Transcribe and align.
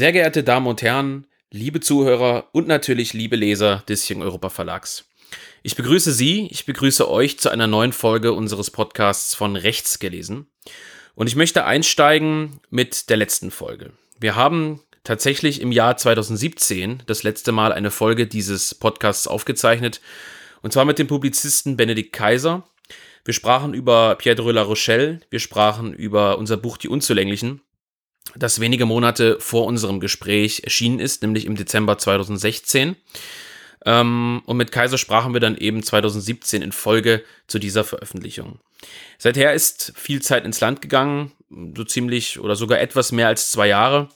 Sehr 0.00 0.12
geehrte 0.12 0.42
Damen 0.42 0.66
und 0.66 0.80
Herren, 0.80 1.26
liebe 1.50 1.78
Zuhörer 1.78 2.48
und 2.52 2.66
natürlich 2.66 3.12
liebe 3.12 3.36
Leser 3.36 3.84
des 3.86 4.10
Young 4.10 4.22
Europa 4.22 4.48
Verlags. 4.48 5.04
Ich 5.62 5.76
begrüße 5.76 6.10
Sie, 6.10 6.48
ich 6.50 6.64
begrüße 6.64 7.06
euch 7.06 7.38
zu 7.38 7.50
einer 7.50 7.66
neuen 7.66 7.92
Folge 7.92 8.32
unseres 8.32 8.70
Podcasts 8.70 9.34
von 9.34 9.56
Rechts 9.56 9.98
gelesen. 9.98 10.46
Und 11.14 11.26
ich 11.26 11.36
möchte 11.36 11.66
einsteigen 11.66 12.60
mit 12.70 13.10
der 13.10 13.18
letzten 13.18 13.50
Folge. 13.50 13.92
Wir 14.18 14.36
haben 14.36 14.80
tatsächlich 15.04 15.60
im 15.60 15.70
Jahr 15.70 15.98
2017 15.98 17.02
das 17.04 17.22
letzte 17.22 17.52
Mal 17.52 17.70
eine 17.70 17.90
Folge 17.90 18.26
dieses 18.26 18.74
Podcasts 18.74 19.26
aufgezeichnet. 19.26 20.00
Und 20.62 20.72
zwar 20.72 20.86
mit 20.86 20.98
dem 20.98 21.08
Publizisten 21.08 21.76
Benedikt 21.76 22.14
Kaiser. 22.14 22.66
Wir 23.26 23.34
sprachen 23.34 23.74
über 23.74 24.14
Pierre 24.14 24.36
de 24.36 24.50
la 24.50 24.62
Rochelle, 24.62 25.20
wir 25.28 25.40
sprachen 25.40 25.92
über 25.92 26.38
unser 26.38 26.56
Buch 26.56 26.78
Die 26.78 26.88
Unzulänglichen 26.88 27.60
das 28.36 28.60
wenige 28.60 28.86
Monate 28.86 29.38
vor 29.40 29.66
unserem 29.66 30.00
Gespräch 30.00 30.62
erschienen 30.64 31.00
ist, 31.00 31.22
nämlich 31.22 31.46
im 31.46 31.56
Dezember 31.56 31.98
2016. 31.98 32.96
Ähm, 33.86 34.42
und 34.44 34.56
mit 34.56 34.72
Kaiser 34.72 34.98
sprachen 34.98 35.32
wir 35.32 35.40
dann 35.40 35.56
eben 35.56 35.82
2017 35.82 36.62
in 36.62 36.72
Folge 36.72 37.24
zu 37.46 37.58
dieser 37.58 37.84
Veröffentlichung. 37.84 38.58
Seither 39.18 39.52
ist 39.54 39.92
viel 39.96 40.22
Zeit 40.22 40.44
ins 40.44 40.60
Land 40.60 40.82
gegangen, 40.82 41.32
so 41.76 41.84
ziemlich 41.84 42.38
oder 42.38 42.56
sogar 42.56 42.80
etwas 42.80 43.12
mehr 43.12 43.28
als 43.28 43.50
zwei 43.50 43.68
Jahre. 43.68 44.08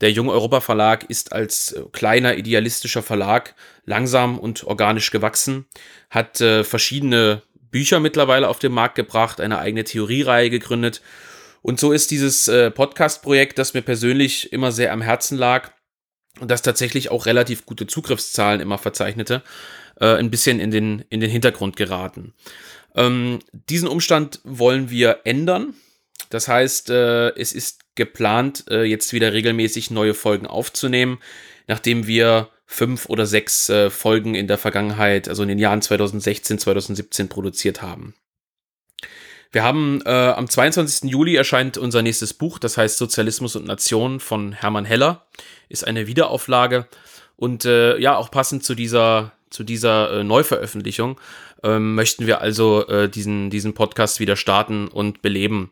Der 0.00 0.10
Junge 0.10 0.32
Europa 0.32 0.60
Verlag 0.60 1.04
ist 1.08 1.32
als 1.32 1.76
kleiner 1.92 2.36
idealistischer 2.36 3.02
Verlag 3.02 3.54
langsam 3.86 4.38
und 4.38 4.64
organisch 4.64 5.10
gewachsen, 5.10 5.66
hat 6.10 6.40
äh, 6.40 6.64
verschiedene 6.64 7.42
Bücher 7.70 8.00
mittlerweile 8.00 8.48
auf 8.48 8.58
den 8.58 8.72
Markt 8.72 8.96
gebracht, 8.96 9.40
eine 9.40 9.58
eigene 9.58 9.84
Theoriereihe 9.84 10.50
gegründet 10.50 11.00
und 11.62 11.80
so 11.80 11.92
ist 11.92 12.10
dieses 12.10 12.48
äh, 12.48 12.70
Podcast-Projekt, 12.70 13.58
das 13.58 13.74
mir 13.74 13.82
persönlich 13.82 14.52
immer 14.52 14.72
sehr 14.72 14.92
am 14.92 15.00
Herzen 15.00 15.38
lag 15.38 15.70
und 16.40 16.50
das 16.50 16.62
tatsächlich 16.62 17.10
auch 17.10 17.26
relativ 17.26 17.66
gute 17.66 17.86
Zugriffszahlen 17.86 18.60
immer 18.60 18.78
verzeichnete, 18.78 19.42
äh, 20.00 20.16
ein 20.16 20.30
bisschen 20.30 20.60
in 20.60 20.70
den, 20.70 21.04
in 21.08 21.20
den 21.20 21.30
Hintergrund 21.30 21.76
geraten. 21.76 22.34
Ähm, 22.94 23.38
diesen 23.52 23.88
Umstand 23.88 24.40
wollen 24.44 24.90
wir 24.90 25.20
ändern. 25.24 25.74
Das 26.30 26.48
heißt, 26.48 26.90
äh, 26.90 27.30
es 27.30 27.52
ist 27.52 27.80
geplant, 27.94 28.64
äh, 28.68 28.82
jetzt 28.82 29.12
wieder 29.12 29.32
regelmäßig 29.32 29.90
neue 29.90 30.14
Folgen 30.14 30.46
aufzunehmen, 30.46 31.18
nachdem 31.68 32.06
wir 32.06 32.48
fünf 32.66 33.08
oder 33.08 33.26
sechs 33.26 33.68
äh, 33.68 33.90
Folgen 33.90 34.34
in 34.34 34.48
der 34.48 34.58
Vergangenheit, 34.58 35.28
also 35.28 35.42
in 35.42 35.48
den 35.48 35.58
Jahren 35.58 35.82
2016, 35.82 36.58
2017 36.58 37.28
produziert 37.28 37.82
haben. 37.82 38.14
Wir 39.52 39.62
haben 39.62 40.00
äh, 40.06 40.08
am 40.08 40.48
22. 40.48 41.10
Juli 41.10 41.36
erscheint 41.36 41.76
unser 41.76 42.00
nächstes 42.00 42.32
Buch, 42.32 42.58
das 42.58 42.78
heißt 42.78 42.96
Sozialismus 42.96 43.54
und 43.54 43.66
Nation 43.66 44.18
von 44.18 44.52
Hermann 44.52 44.86
Heller. 44.86 45.26
Ist 45.68 45.86
eine 45.86 46.06
Wiederauflage. 46.06 46.86
Und 47.36 47.66
äh, 47.66 47.98
ja, 47.98 48.16
auch 48.16 48.30
passend 48.30 48.64
zu 48.64 48.74
dieser, 48.74 49.32
zu 49.50 49.62
dieser 49.62 50.20
äh, 50.20 50.24
Neuveröffentlichung 50.24 51.20
ähm, 51.62 51.94
möchten 51.94 52.26
wir 52.26 52.40
also 52.40 52.86
äh, 52.88 53.10
diesen, 53.10 53.50
diesen 53.50 53.74
Podcast 53.74 54.20
wieder 54.20 54.36
starten 54.36 54.88
und 54.88 55.20
beleben. 55.20 55.70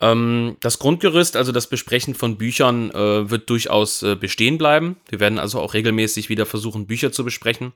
Ähm, 0.00 0.58
das 0.60 0.78
Grundgerüst, 0.78 1.34
also 1.34 1.50
das 1.50 1.66
Besprechen 1.66 2.14
von 2.14 2.36
Büchern, 2.36 2.90
äh, 2.90 3.30
wird 3.30 3.48
durchaus 3.48 4.02
äh, 4.02 4.16
bestehen 4.16 4.58
bleiben. 4.58 4.96
Wir 5.08 5.18
werden 5.18 5.38
also 5.38 5.60
auch 5.60 5.72
regelmäßig 5.72 6.28
wieder 6.28 6.44
versuchen, 6.44 6.86
Bücher 6.86 7.10
zu 7.10 7.24
besprechen. 7.24 7.72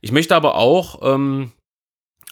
Ich 0.00 0.10
möchte 0.10 0.34
aber 0.34 0.56
auch 0.56 1.00
ähm, 1.02 1.52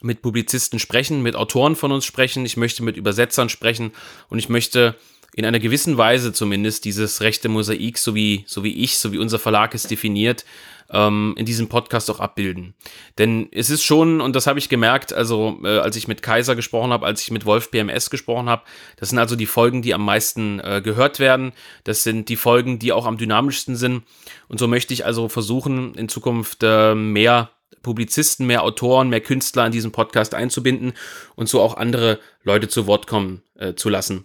mit 0.02 0.22
Publizisten 0.22 0.78
sprechen, 0.78 1.22
mit 1.22 1.36
Autoren 1.36 1.76
von 1.76 1.92
uns 1.92 2.04
sprechen, 2.04 2.44
ich 2.44 2.56
möchte 2.56 2.82
mit 2.82 2.96
Übersetzern 2.96 3.48
sprechen 3.48 3.92
und 4.28 4.38
ich 4.38 4.48
möchte 4.48 4.96
in 5.34 5.46
einer 5.46 5.58
gewissen 5.58 5.96
Weise 5.96 6.32
zumindest 6.32 6.84
dieses 6.84 7.22
rechte 7.22 7.48
Mosaik, 7.48 7.96
so 7.96 8.14
wie, 8.14 8.44
so 8.46 8.64
wie 8.64 8.82
ich, 8.82 8.98
so 8.98 9.12
wie 9.12 9.18
unser 9.18 9.38
Verlag 9.38 9.74
es 9.74 9.84
definiert, 9.84 10.44
ähm, 10.90 11.34
in 11.38 11.46
diesem 11.46 11.68
Podcast 11.68 12.10
auch 12.10 12.20
abbilden. 12.20 12.74
Denn 13.16 13.48
es 13.50 13.70
ist 13.70 13.82
schon, 13.82 14.20
und 14.20 14.36
das 14.36 14.46
habe 14.46 14.58
ich 14.58 14.68
gemerkt, 14.68 15.12
also 15.14 15.58
äh, 15.64 15.78
als 15.78 15.96
ich 15.96 16.06
mit 16.06 16.22
Kaiser 16.22 16.54
gesprochen 16.54 16.92
habe, 16.92 17.06
als 17.06 17.22
ich 17.22 17.30
mit 17.30 17.46
Wolf 17.46 17.70
PMS 17.70 18.10
gesprochen 18.10 18.50
habe, 18.50 18.62
das 18.96 19.08
sind 19.08 19.18
also 19.18 19.34
die 19.34 19.46
Folgen, 19.46 19.80
die 19.80 19.94
am 19.94 20.04
meisten 20.04 20.60
äh, 20.60 20.82
gehört 20.84 21.18
werden. 21.18 21.52
Das 21.84 22.02
sind 22.02 22.28
die 22.28 22.36
Folgen, 22.36 22.78
die 22.78 22.92
auch 22.92 23.06
am 23.06 23.16
dynamischsten 23.16 23.74
sind. 23.74 24.02
Und 24.48 24.58
so 24.58 24.68
möchte 24.68 24.92
ich 24.92 25.06
also 25.06 25.30
versuchen, 25.30 25.94
in 25.94 26.10
Zukunft 26.10 26.58
äh, 26.62 26.94
mehr 26.94 27.50
Publizisten, 27.82 28.46
mehr 28.46 28.62
Autoren, 28.62 29.08
mehr 29.08 29.20
Künstler 29.20 29.66
in 29.66 29.72
diesen 29.72 29.92
Podcast 29.92 30.34
einzubinden 30.34 30.92
und 31.34 31.48
so 31.48 31.60
auch 31.60 31.76
andere 31.76 32.18
Leute 32.42 32.68
zu 32.68 32.86
Wort 32.86 33.06
kommen 33.06 33.42
äh, 33.56 33.74
zu 33.74 33.88
lassen. 33.88 34.24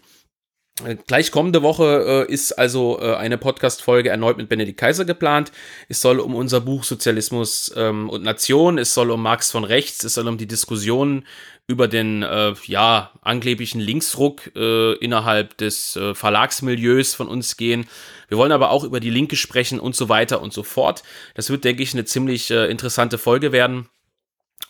Äh, 0.86 0.98
gleich 1.08 1.32
kommende 1.32 1.64
Woche 1.64 2.26
äh, 2.30 2.32
ist 2.32 2.52
also 2.54 3.00
äh, 3.02 3.16
eine 3.16 3.38
Podcast-Folge 3.38 4.10
erneut 4.10 4.38
mit 4.38 4.50
Benedikt 4.50 4.80
Kaiser 4.80 5.06
geplant. 5.06 5.52
Es 5.90 6.02
soll 6.02 6.20
um 6.20 6.36
unser 6.36 6.62
Buch 6.62 6.84
Sozialismus 6.84 7.72
ähm, 7.76 8.10
und 8.10 8.24
Nation, 8.24 8.78
es 8.78 8.94
soll 8.94 9.12
um 9.12 9.22
Marx 9.22 9.52
von 9.52 9.64
rechts, 9.64 10.04
es 10.04 10.14
soll 10.16 10.28
um 10.28 10.38
die 10.38 10.48
Diskussionen 10.48 11.26
über 11.68 11.88
den 11.88 12.24
äh, 12.24 12.54
ja 12.66 13.12
angeblichen 13.22 13.82
Linksruck 13.82 14.56
äh, 14.56 14.94
innerhalb 14.94 15.58
des 15.58 15.96
äh, 15.96 16.16
Verlagsmilieus 16.16 17.14
von 17.14 17.28
uns 17.28 17.58
gehen. 17.58 17.88
Wir 18.30 18.38
wollen 18.38 18.54
aber 18.54 18.70
auch 18.70 18.84
über 18.84 19.00
die 19.00 19.10
Linke 19.10 19.36
sprechen 19.36 19.80
und 19.80 19.96
so 19.96 20.10
weiter 20.10 20.42
und 20.42 20.54
so 20.54 20.64
fort. 20.64 21.04
Das 21.34 21.50
wird, 21.50 21.64
denke 21.64 21.84
ich, 21.84 21.94
eine 21.94 22.06
ziemlich 22.06 22.52
interessante 22.52 23.18
Folge 23.18 23.54
werden. 23.54 23.88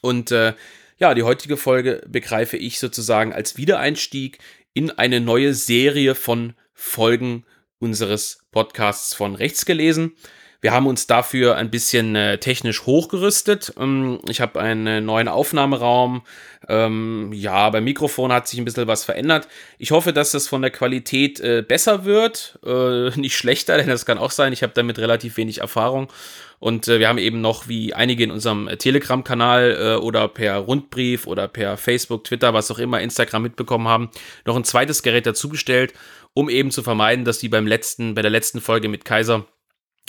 Und 0.02 0.30
ja, 0.30 1.14
die 1.16 1.24
heutige 1.24 1.58
Folge 1.58 2.04
begreife 2.08 2.56
ich 2.56 2.78
sozusagen 2.78 3.34
als 3.34 3.58
Wiedereinstieg 3.58 4.38
in 4.78 4.92
eine 4.92 5.20
neue 5.20 5.56
Serie 5.56 6.14
von 6.14 6.54
Folgen 6.72 7.46
unseres 7.80 8.46
Podcasts 8.52 9.16
von 9.16 9.34
rechts 9.34 9.66
gelesen. 9.66 10.16
Wir 10.60 10.72
haben 10.72 10.88
uns 10.88 11.06
dafür 11.06 11.56
ein 11.56 11.70
bisschen 11.70 12.16
äh, 12.16 12.40
technisch 12.40 12.86
hochgerüstet. 12.86 13.74
Ähm, 13.80 14.20
ich 14.28 14.42
habe 14.42 14.60
einen 14.60 15.06
neuen 15.06 15.28
Aufnahmeraum. 15.28 16.24
Ähm, 16.68 17.32
ja, 17.34 17.70
beim 17.70 17.84
Mikrofon 17.84 18.32
hat 18.32 18.48
sich 18.48 18.60
ein 18.60 18.66
bisschen 18.66 18.88
was 18.88 19.04
verändert. 19.04 19.48
Ich 19.78 19.92
hoffe, 19.92 20.14
dass 20.14 20.32
das 20.32 20.48
von 20.48 20.62
der 20.62 20.72
Qualität 20.72 21.40
äh, 21.40 21.64
besser 21.68 22.06
wird. 22.06 22.60
Äh, 22.66 23.10
nicht 23.20 23.38
schlechter, 23.38 23.78
denn 23.78 23.88
das 23.88 24.06
kann 24.06 24.18
auch 24.18 24.32
sein. 24.32 24.52
Ich 24.52 24.64
habe 24.64 24.74
damit 24.74 24.98
relativ 24.98 25.38
wenig 25.38 25.60
Erfahrung. 25.60 26.12
Und 26.60 26.88
äh, 26.88 27.00
wir 27.00 27.08
haben 27.08 27.20
eben 27.20 27.40
noch, 27.40 27.68
wie 27.68 27.94
einige 27.94 28.24
in 28.24 28.32
unserem 28.32 28.68
äh, 28.68 28.78
Telegram-Kanal 28.78 29.78
äh, 29.80 29.96
oder 30.02 30.28
per 30.28 30.58
Rundbrief 30.58 31.28
oder 31.28 31.48
per 31.48 31.78
Facebook, 31.78 32.24
Twitter, 32.24 32.54
was 32.56 32.72
auch 32.72 32.80
immer, 32.80 33.00
Instagram 33.00 33.44
mitbekommen 33.44 33.88
haben, 33.88 34.10
noch 34.46 34.56
ein 34.56 34.64
zweites 34.64 35.04
Gerät 35.04 35.28
dazugestellt, 35.28 35.94
um 36.34 36.50
eben 36.50 36.72
zu 36.72 36.82
vermeiden, 36.82 37.26
dass 37.26 37.38
die 37.38 37.50
beim 37.50 37.68
letzten, 37.68 38.16
bei 38.16 38.24
der 38.24 38.32
letzten 38.32 38.60
Folge 38.60 38.90
mit 38.90 39.06
Kaiser 39.06 39.46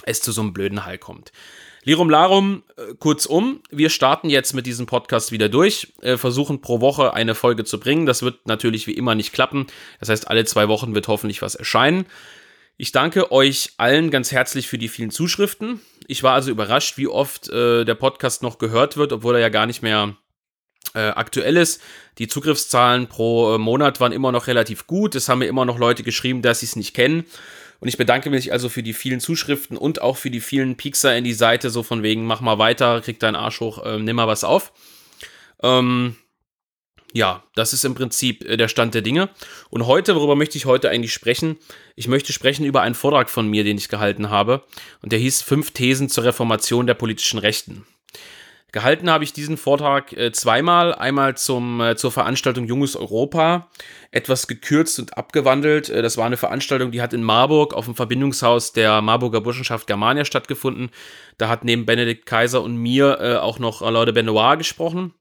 es 0.05 0.21
zu 0.21 0.33
so 0.33 0.41
einem 0.41 0.53
blöden 0.53 0.85
Hall 0.85 0.99
kommt. 0.99 1.33
Lirum 1.85 2.11
Larum, 2.11 2.65
äh, 2.77 2.95
kurzum, 2.99 3.63
wir 3.71 3.89
starten 3.89 4.29
jetzt 4.29 4.53
mit 4.53 4.67
diesem 4.67 4.87
Podcast 4.87 5.33
wieder 5.33 5.49
durch, 5.49 5.95
äh, 6.03 6.17
versuchen 6.17 6.61
pro 6.61 6.81
Woche 6.81 7.15
eine 7.15 7.35
Folge 7.35 7.65
zu 7.65 7.81
bringen. 7.81 8.05
Das 8.05 8.23
wird 8.23 8.47
natürlich 8.47 8.87
wie 8.87 8.93
immer 8.93 9.15
nicht 9.15 9.33
klappen. 9.33 9.67
Das 10.01 10.09
heißt, 10.09 10.29
alle 10.29 10.45
zwei 10.45 10.69
Wochen 10.69 10.95
wird 10.95 11.09
hoffentlich 11.09 11.41
was 11.41 11.55
erscheinen. 11.55 12.07
Ich 12.77 12.93
danke 12.93 13.33
euch 13.33 13.73
allen 13.77 14.11
ganz 14.11 14.33
herzlich 14.33 14.69
für 14.69 14.79
die 14.79 14.89
vielen 14.89 15.11
Zuschriften. 15.11 15.81
Ich 16.07 16.23
war 16.23 16.35
also 16.35 16.51
überrascht, 16.51 16.97
wie 16.97 17.09
oft 17.09 17.49
äh, 17.49 17.85
der 17.85 17.95
Podcast 17.95 18.43
noch 18.43 18.59
gehört 18.59 18.97
wird, 18.97 19.13
obwohl 19.13 19.35
er 19.35 19.41
ja 19.41 19.49
gar 19.49 19.67
nicht 19.67 19.83
mehr 19.83 20.17
äh, 20.95 21.09
aktuell 21.09 21.57
ist. 21.57 21.83
Die 22.19 22.29
Zugriffszahlen 22.29 23.09
pro 23.09 23.55
äh, 23.55 23.59
Monat 23.59 24.01
waren 24.01 24.13
immer 24.13 24.31
noch 24.31 24.47
relativ 24.47 24.87
gut. 24.87 25.15
Es 25.15 25.29
haben 25.29 25.41
mir 25.41 25.47
immer 25.47 25.65
noch 25.65 25.79
Leute 25.79 26.03
geschrieben, 26.03 26.41
dass 26.41 26.61
sie 26.61 26.67
es 26.67 26.77
nicht 26.77 26.95
kennen. 26.95 27.25
Und 27.81 27.89
ich 27.89 27.97
bedanke 27.97 28.31
mich 28.31 28.53
also 28.53 28.69
für 28.69 28.83
die 28.83 28.93
vielen 28.93 29.21
Zuschriften 29.21 29.77
und 29.77 30.03
auch 30.03 30.17
für 30.17 30.31
die 30.31 30.41
vielen 30.41 30.77
Piekser 30.77 31.17
in 31.17 31.25
die 31.25 31.35
Seite, 31.35 31.71
so 31.71 31.83
von 31.83 32.03
wegen, 32.03 32.25
mach 32.25 32.41
mal 32.41 32.59
weiter, 32.59 33.01
krieg 33.01 33.21
deinen 33.21 33.37
Arsch 33.37 33.61
hoch, 33.61 33.85
äh, 33.85 33.99
nimm 33.99 34.17
mal 34.17 34.27
was 34.27 34.45
auf. 34.45 34.73
Ähm, 35.63 36.17
ja, 37.13 37.45
das 37.55 37.73
ist 37.73 37.85
im 37.85 37.95
Prinzip 37.95 38.45
äh, 38.45 38.57
der 38.57 38.69
Stand 38.69 38.95
der 38.95 39.03
Dinge. 39.03 39.31
Und 39.71 39.87
heute, 39.87 40.15
worüber 40.15 40.37
möchte 40.37 40.59
ich 40.59 40.67
heute 40.67 40.91
eigentlich 40.91 41.13
sprechen? 41.13 41.57
Ich 41.97 42.09
möchte 42.09 42.33
sprechen 42.33 42.65
über 42.65 42.83
einen 42.83 42.95
Vortrag 42.95 43.31
von 43.31 43.49
mir, 43.49 43.65
den 43.65 43.79
ich 43.79 43.89
gehalten 43.89 44.31
habe. 44.31 44.65
Und 45.01 45.13
der 45.13 45.19
hieß 45.19 45.43
Fünf 45.43 45.71
Thesen 45.71 46.09
zur 46.09 46.25
Reformation 46.25 46.87
der 46.87 46.95
politischen 46.95 47.39
Rechten. 47.39 47.87
Gehalten 48.71 49.09
habe 49.09 49.25
ich 49.25 49.33
diesen 49.33 49.57
Vortrag 49.57 50.13
äh, 50.13 50.31
zweimal. 50.31 50.95
Einmal 50.95 51.39
zum, 51.39 51.81
äh, 51.81 51.97
zur 51.97 52.13
Veranstaltung 52.13 52.67
Junges 52.67 52.97
Europa, 52.97 53.71
etwas 54.11 54.47
gekürzt 54.47 54.99
und 54.99 55.17
abgewandelt. 55.17 55.89
Äh, 55.89 56.03
das 56.03 56.19
war 56.19 56.27
eine 56.27 56.37
Veranstaltung, 56.37 56.91
die 56.91 57.01
hat 57.01 57.15
in 57.15 57.23
Marburg 57.23 57.73
auf 57.73 57.87
dem 57.87 57.95
Verbindungshaus 57.95 58.75
der 58.75 59.01
Marburger 59.01 59.41
Burschenschaft 59.41 59.87
Germania 59.87 60.27
stattgefunden. 60.27 60.91
Da 61.39 61.49
hat 61.49 61.65
neben 61.65 61.87
Benedikt 61.87 62.27
Kaiser 62.27 62.63
und 62.63 62.77
mir 62.77 63.43
auch 63.43 63.59
noch 63.59 63.81
de 63.81 64.13
Benoit 64.13 64.59
gesprochen. 64.59 65.15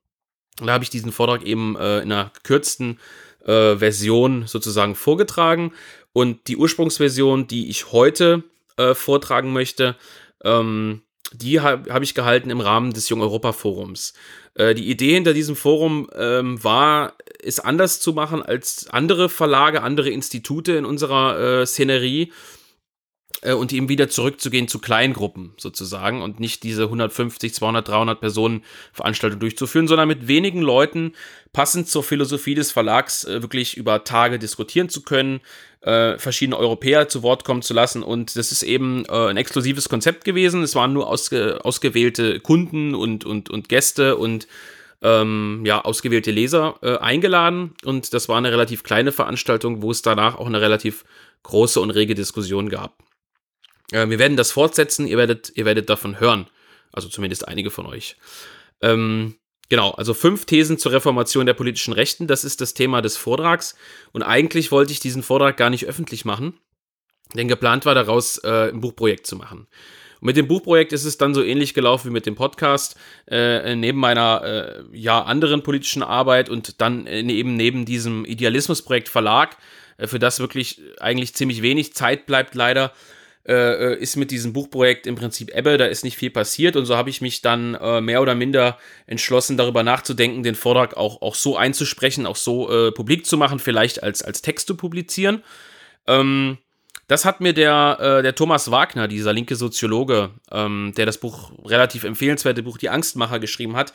Da 0.59 0.73
habe 0.73 0.83
ich 0.83 0.89
diesen 0.89 1.11
Vortrag 1.11 1.43
eben 1.43 1.75
in 1.75 2.11
einer 2.11 2.31
gekürzten 2.33 2.99
Version 3.45 4.45
sozusagen 4.47 4.95
vorgetragen. 4.95 5.73
Und 6.11 6.47
die 6.47 6.57
Ursprungsversion, 6.57 7.47
die 7.47 7.69
ich 7.69 7.91
heute 7.91 8.43
vortragen 8.93 9.53
möchte, 9.53 9.95
ähm, 10.43 11.01
die 11.33 11.59
habe 11.59 11.93
hab 11.93 12.03
ich 12.03 12.15
gehalten 12.15 12.49
im 12.49 12.61
Rahmen 12.61 12.93
des 12.93 13.09
Jung 13.09 13.21
Europa 13.21 13.51
Forums. 13.51 14.13
Äh, 14.55 14.75
die 14.75 14.89
Idee 14.89 15.13
hinter 15.13 15.33
diesem 15.33 15.55
Forum 15.55 16.09
ähm, 16.15 16.63
war, 16.63 17.13
es 17.43 17.59
anders 17.59 17.99
zu 17.99 18.13
machen 18.13 18.41
als 18.41 18.87
andere 18.89 19.29
Verlage, 19.29 19.83
andere 19.83 20.09
Institute 20.09 20.71
in 20.73 20.85
unserer 20.85 21.61
äh, 21.61 21.65
Szenerie. 21.65 22.31
Äh, 23.41 23.53
und 23.53 23.71
eben 23.73 23.89
wieder 23.89 24.09
zurückzugehen 24.09 24.67
zu 24.67 24.79
Kleingruppen 24.79 25.53
sozusagen 25.57 26.21
und 26.21 26.39
nicht 26.39 26.63
diese 26.63 26.83
150, 26.83 27.53
200, 27.53 27.87
300 27.87 28.19
Personen 28.19 28.63
Veranstaltung 28.93 29.39
durchzuführen, 29.39 29.87
sondern 29.87 30.07
mit 30.07 30.27
wenigen 30.27 30.61
Leuten 30.61 31.13
passend 31.53 31.87
zur 31.87 32.03
Philosophie 32.03 32.55
des 32.55 32.71
Verlags 32.71 33.23
äh, 33.25 33.41
wirklich 33.41 33.77
über 33.77 34.03
Tage 34.03 34.39
diskutieren 34.39 34.89
zu 34.89 35.03
können, 35.03 35.41
äh, 35.81 36.17
verschiedene 36.17 36.57
Europäer 36.57 37.07
zu 37.07 37.23
Wort 37.23 37.43
kommen 37.43 37.61
zu 37.61 37.73
lassen 37.73 38.03
und 38.03 38.35
das 38.35 38.51
ist 38.51 38.63
eben 38.63 39.05
äh, 39.05 39.27
ein 39.27 39.37
exklusives 39.37 39.87
Konzept 39.87 40.25
gewesen. 40.25 40.63
Es 40.63 40.75
waren 40.75 40.93
nur 40.93 41.07
ausge 41.07 41.63
ausgewählte 41.63 42.39
Kunden 42.39 42.95
und, 42.95 43.23
und, 43.25 43.49
und 43.49 43.69
Gäste 43.69 44.17
und 44.17 44.47
ähm, 45.03 45.61
ja, 45.63 45.85
ausgewählte 45.85 46.31
Leser 46.31 46.77
äh, 46.81 46.97
eingeladen 46.97 47.75
und 47.85 48.15
das 48.15 48.27
war 48.27 48.37
eine 48.37 48.51
relativ 48.51 48.81
kleine 48.81 49.11
Veranstaltung, 49.11 49.83
wo 49.83 49.91
es 49.91 50.01
danach 50.01 50.39
auch 50.39 50.47
eine 50.47 50.59
relativ 50.59 51.05
große 51.43 51.79
und 51.79 51.91
rege 51.91 52.15
Diskussion 52.15 52.69
gab. 52.69 53.06
Äh, 53.91 54.09
wir 54.09 54.19
werden 54.19 54.37
das 54.37 54.51
fortsetzen, 54.51 55.07
ihr 55.07 55.17
werdet, 55.17 55.51
ihr 55.55 55.65
werdet 55.65 55.89
davon 55.89 56.19
hören. 56.19 56.47
Also 56.91 57.09
zumindest 57.09 57.47
einige 57.47 57.69
von 57.69 57.85
euch. 57.85 58.17
Ähm, 58.81 59.35
genau, 59.69 59.91
also 59.91 60.13
fünf 60.13 60.45
Thesen 60.45 60.77
zur 60.77 60.91
Reformation 60.91 61.45
der 61.45 61.53
politischen 61.53 61.93
Rechten, 61.93 62.27
das 62.27 62.43
ist 62.43 62.61
das 62.61 62.73
Thema 62.73 63.01
des 63.01 63.17
Vortrags. 63.17 63.75
Und 64.11 64.23
eigentlich 64.23 64.71
wollte 64.71 64.93
ich 64.93 64.99
diesen 64.99 65.23
Vortrag 65.23 65.57
gar 65.57 65.69
nicht 65.69 65.85
öffentlich 65.85 66.25
machen, 66.25 66.59
denn 67.35 67.47
geplant 67.47 67.85
war 67.85 67.95
daraus 67.95 68.37
äh, 68.39 68.69
ein 68.69 68.81
Buchprojekt 68.81 69.27
zu 69.27 69.35
machen. 69.35 69.67
Und 70.19 70.25
mit 70.25 70.37
dem 70.37 70.47
Buchprojekt 70.47 70.93
ist 70.93 71.05
es 71.05 71.17
dann 71.17 71.33
so 71.33 71.43
ähnlich 71.43 71.73
gelaufen 71.73 72.09
wie 72.09 72.13
mit 72.13 72.25
dem 72.25 72.35
Podcast. 72.35 72.95
Äh, 73.27 73.75
neben 73.75 73.99
meiner 73.99 74.43
äh, 74.43 74.97
ja, 74.97 75.21
anderen 75.21 75.63
politischen 75.63 76.03
Arbeit 76.03 76.49
und 76.49 76.81
dann 76.81 77.05
äh, 77.05 77.21
eben 77.21 77.55
neben 77.55 77.85
diesem 77.85 78.25
Idealismusprojekt 78.25 79.09
Verlag, 79.09 79.57
äh, 79.97 80.07
für 80.07 80.19
das 80.19 80.39
wirklich 80.39 80.81
eigentlich 80.99 81.35
ziemlich 81.35 81.61
wenig 81.61 81.93
Zeit 81.93 82.25
bleibt 82.25 82.55
leider, 82.55 82.93
äh, 83.47 83.93
äh, 83.93 83.97
ist 83.97 84.17
mit 84.17 84.29
diesem 84.29 84.51
Buchprojekt 84.51 85.07
im 85.07 85.15
Prinzip 85.15 85.55
Ebbe, 85.55 85.77
da 85.77 85.85
ist 85.85 86.03
nicht 86.03 86.17
viel 86.17 86.29
passiert 86.29 86.75
und 86.75 86.85
so 86.85 86.97
habe 86.97 87.09
ich 87.09 87.21
mich 87.21 87.41
dann 87.41 87.75
äh, 87.75 88.01
mehr 88.01 88.21
oder 88.21 88.35
minder 88.35 88.77
entschlossen, 89.05 89.55
darüber 89.55 89.83
nachzudenken, 89.83 90.43
den 90.43 90.55
Vortrag 90.55 90.97
auch, 90.97 91.21
auch 91.21 91.33
so 91.33 91.55
einzusprechen, 91.55 92.25
auch 92.25 92.35
so 92.35 92.69
äh, 92.69 92.91
publik 92.91 93.25
zu 93.25 93.37
machen, 93.37 93.59
vielleicht 93.59 94.03
als, 94.03 94.21
als 94.21 94.41
Text 94.41 94.67
zu 94.67 94.75
publizieren. 94.75 95.43
Ähm, 96.07 96.57
das 97.07 97.23
hat 97.23 97.39
mir 97.39 97.53
der, 97.53 97.97
äh, 98.01 98.21
der 98.21 98.35
Thomas 98.35 98.69
Wagner, 98.69 99.07
dieser 99.07 99.31
linke 99.31 99.55
Soziologe, 99.55 100.31
ähm, 100.51 100.91
der 100.97 101.05
das 101.05 101.17
Buch, 101.17 101.53
relativ 101.63 102.03
empfehlenswerte 102.03 102.63
Buch 102.63 102.77
Die 102.77 102.89
Angstmacher 102.89 103.39
geschrieben 103.39 103.77
hat, 103.77 103.93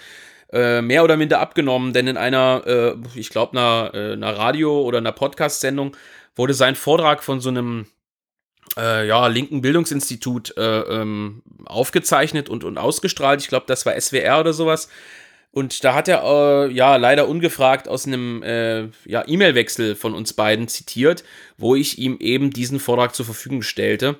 äh, 0.51 0.81
mehr 0.81 1.05
oder 1.05 1.19
minder 1.19 1.41
abgenommen, 1.41 1.93
denn 1.93 2.07
in 2.07 2.17
einer, 2.17 2.97
ich 3.15 3.29
glaube, 3.29 3.53
einer, 3.53 3.93
einer 3.93 4.35
Radio- 4.35 4.81
oder 4.81 4.97
einer 4.97 5.13
Podcast-Sendung 5.13 5.95
wurde 6.37 6.55
sein 6.55 6.75
Vortrag 6.75 7.23
von 7.23 7.41
so 7.41 7.51
einem 7.51 7.85
äh, 8.77 9.07
ja, 9.07 9.27
linken 9.27 9.61
Bildungsinstitut 9.61 10.57
äh, 10.57 10.81
ähm, 10.81 11.43
aufgezeichnet 11.65 12.49
und, 12.49 12.65
und 12.65 12.79
ausgestrahlt. 12.79 13.41
Ich 13.41 13.49
glaube, 13.49 13.67
das 13.67 13.87
war 13.87 13.99
SWR 13.99 14.41
oder 14.41 14.53
sowas. 14.53 14.89
Und 15.53 15.85
da 15.85 15.95
hat 15.95 16.09
er 16.09 16.23
äh, 16.25 16.73
ja 16.73 16.97
leider 16.97 17.29
ungefragt 17.29 17.87
aus 17.87 18.07
einem 18.07 18.43
äh, 18.43 18.89
ja, 19.05 19.23
E-Mail-Wechsel 19.27 19.97
von 19.97 20.15
uns 20.15 20.33
beiden 20.33 20.67
zitiert, 20.67 21.25
wo 21.59 21.75
ich 21.75 21.99
ihm 21.99 22.17
eben 22.21 22.51
diesen 22.51 22.81
Vortrag 22.81 23.15
zur 23.15 23.27
Verfügung 23.27 23.61
stellte 23.61 24.17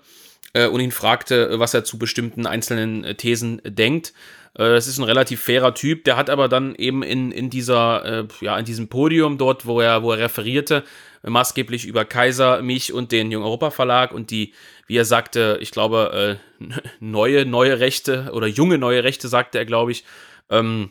äh, 0.53 0.67
und 0.67 0.81
ihn 0.81 0.91
fragte, 0.91 1.59
was 1.59 1.73
er 1.73 1.85
zu 1.85 1.99
bestimmten 1.99 2.47
einzelnen 2.47 3.03
äh, 3.05 3.15
Thesen 3.15 3.63
denkt. 3.65 4.13
Das 4.55 4.87
ist 4.87 4.99
ein 4.99 5.05
relativ 5.05 5.41
fairer 5.41 5.75
Typ, 5.75 6.05
der 6.05 6.19
hat 6.19 6.29
aber 6.29 6.47
dann 6.47 6.75
eben 6.75 7.03
in, 7.03 7.33
in 7.33 7.49
dieser, 7.49 8.27
ja, 8.43 8.59
in 8.59 8.67
diesem 8.67 8.89
Podium 8.89 9.39
dort, 9.39 9.65
wo 9.65 9.81
er, 9.81 10.03
wo 10.03 10.13
er 10.13 10.19
referierte, 10.19 10.85
maßgeblich 11.23 11.85
über 11.85 12.05
Kaiser, 12.05 12.63
mich 12.63 12.93
und 12.93 13.13
den 13.13 13.31
Jung 13.31 13.45
Europa 13.45 13.71
Verlag 13.71 14.13
und 14.13 14.31
die, 14.31 14.55
wie 14.87 14.97
er 14.97 15.05
sagte, 15.05 15.59
ich 15.61 15.71
glaube, 15.71 16.39
äh, 16.61 16.75
neue, 17.01 17.47
neue 17.47 17.81
Rechte 17.81 18.31
oder 18.33 18.47
junge 18.47 18.79
neue 18.79 19.05
Rechte, 19.05 19.29
sagte 19.29 19.59
er, 19.59 19.65
glaube 19.65 19.93
ich, 19.93 20.05
ähm, 20.51 20.91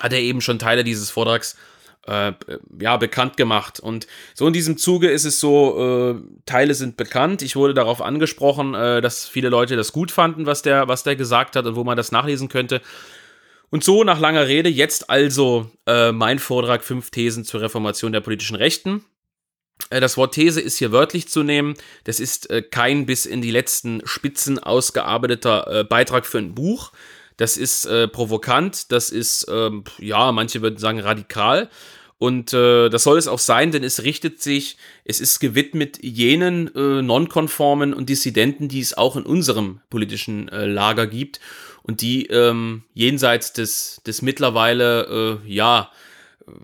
hat 0.00 0.12
er 0.12 0.20
eben 0.20 0.40
schon 0.40 0.58
Teile 0.58 0.84
dieses 0.84 1.10
Vortrags 1.10 1.56
äh, 2.06 2.32
ja, 2.80 2.96
bekannt 2.96 3.36
gemacht. 3.36 3.80
Und 3.80 4.06
so 4.34 4.46
in 4.46 4.52
diesem 4.52 4.78
Zuge 4.78 5.10
ist 5.10 5.24
es 5.24 5.40
so, 5.40 6.14
äh, 6.16 6.40
Teile 6.46 6.74
sind 6.74 6.96
bekannt. 6.96 7.42
Ich 7.42 7.56
wurde 7.56 7.74
darauf 7.74 8.00
angesprochen, 8.00 8.74
äh, 8.74 9.00
dass 9.00 9.28
viele 9.28 9.50
Leute 9.50 9.76
das 9.76 9.92
gut 9.92 10.10
fanden, 10.10 10.46
was 10.46 10.62
der, 10.62 10.88
was 10.88 11.02
der 11.02 11.16
gesagt 11.16 11.56
hat 11.56 11.66
und 11.66 11.76
wo 11.76 11.84
man 11.84 11.96
das 11.96 12.12
nachlesen 12.12 12.48
könnte. 12.48 12.80
Und 13.70 13.84
so 13.84 14.02
nach 14.04 14.18
langer 14.18 14.48
Rede, 14.48 14.70
jetzt 14.70 15.10
also 15.10 15.70
äh, 15.86 16.12
mein 16.12 16.38
Vortrag, 16.38 16.82
fünf 16.82 17.10
Thesen 17.10 17.44
zur 17.44 17.60
Reformation 17.60 18.12
der 18.12 18.20
politischen 18.20 18.56
Rechten. 18.56 19.04
Äh, 19.90 20.00
das 20.00 20.16
Wort 20.16 20.34
These 20.34 20.60
ist 20.60 20.78
hier 20.78 20.92
wörtlich 20.92 21.28
zu 21.28 21.42
nehmen. 21.42 21.74
Das 22.04 22.20
ist 22.20 22.50
äh, 22.50 22.62
kein 22.62 23.06
bis 23.06 23.26
in 23.26 23.42
die 23.42 23.50
letzten 23.50 24.02
Spitzen 24.04 24.58
ausgearbeiteter 24.58 25.80
äh, 25.80 25.84
Beitrag 25.84 26.26
für 26.26 26.38
ein 26.38 26.54
Buch. 26.54 26.92
Das 27.36 27.56
ist 27.56 27.86
äh, 27.86 28.08
provokant, 28.08 28.90
das 28.90 29.10
ist, 29.10 29.46
ähm, 29.48 29.84
ja, 29.98 30.32
manche 30.32 30.60
würden 30.60 30.78
sagen 30.78 30.98
radikal. 30.98 31.70
Und 32.18 32.52
äh, 32.52 32.88
das 32.88 33.04
soll 33.04 33.16
es 33.16 33.28
auch 33.28 33.38
sein, 33.38 33.70
denn 33.70 33.84
es 33.84 34.02
richtet 34.02 34.42
sich, 34.42 34.76
es 35.04 35.20
ist 35.20 35.38
gewidmet 35.38 36.02
jenen 36.02 36.74
äh, 36.74 37.00
Nonkonformen 37.00 37.94
und 37.94 38.08
Dissidenten, 38.08 38.66
die 38.66 38.80
es 38.80 38.98
auch 38.98 39.14
in 39.14 39.22
unserem 39.22 39.80
politischen 39.88 40.48
Lager 40.48 41.06
gibt 41.06 41.38
und 41.84 42.00
die 42.00 42.26
ähm, 42.26 42.82
jenseits 42.92 43.52
des, 43.52 44.02
des 44.04 44.20
mittlerweile, 44.20 45.38
ja, 45.46 45.92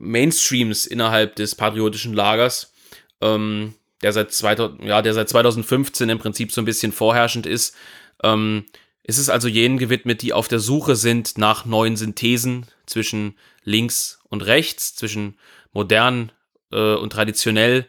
Mainstreams 0.01 0.87
innerhalb 0.87 1.37
des 1.37 1.55
patriotischen 1.55 2.15
Lagers 2.15 2.74
ähm, 3.21 3.75
der, 4.03 4.13
seit 4.13 4.33
2000, 4.33 4.85
ja, 4.85 5.03
der 5.03 5.15
seit 5.15 5.29
2015 5.29 6.09
im 6.09 6.19
Prinzip 6.19 6.53
so 6.53 6.61
ein 6.61 6.67
bisschen 6.67 6.93
vorherrschend 6.93 7.47
ist. 7.47 7.75
Ähm, 8.23 8.65
ist 9.03 9.19
es 9.19 9.29
also 9.29 9.49
jenen 9.49 9.79
gewidmet, 9.79 10.23
die 10.23 10.33
auf 10.33 10.49
der 10.49 10.61
Suche 10.61 10.97
sind 10.97 11.37
nach 11.37 11.67
neuen 11.67 11.97
Synthesen 11.97 12.67
zwischen 12.87 13.37
links 13.63 14.21
und 14.29 14.41
rechts, 14.43 14.95
zwischen 14.95 15.37
modern 15.73 16.33
äh, 16.73 16.95
und 16.95 17.11
traditionell, 17.11 17.87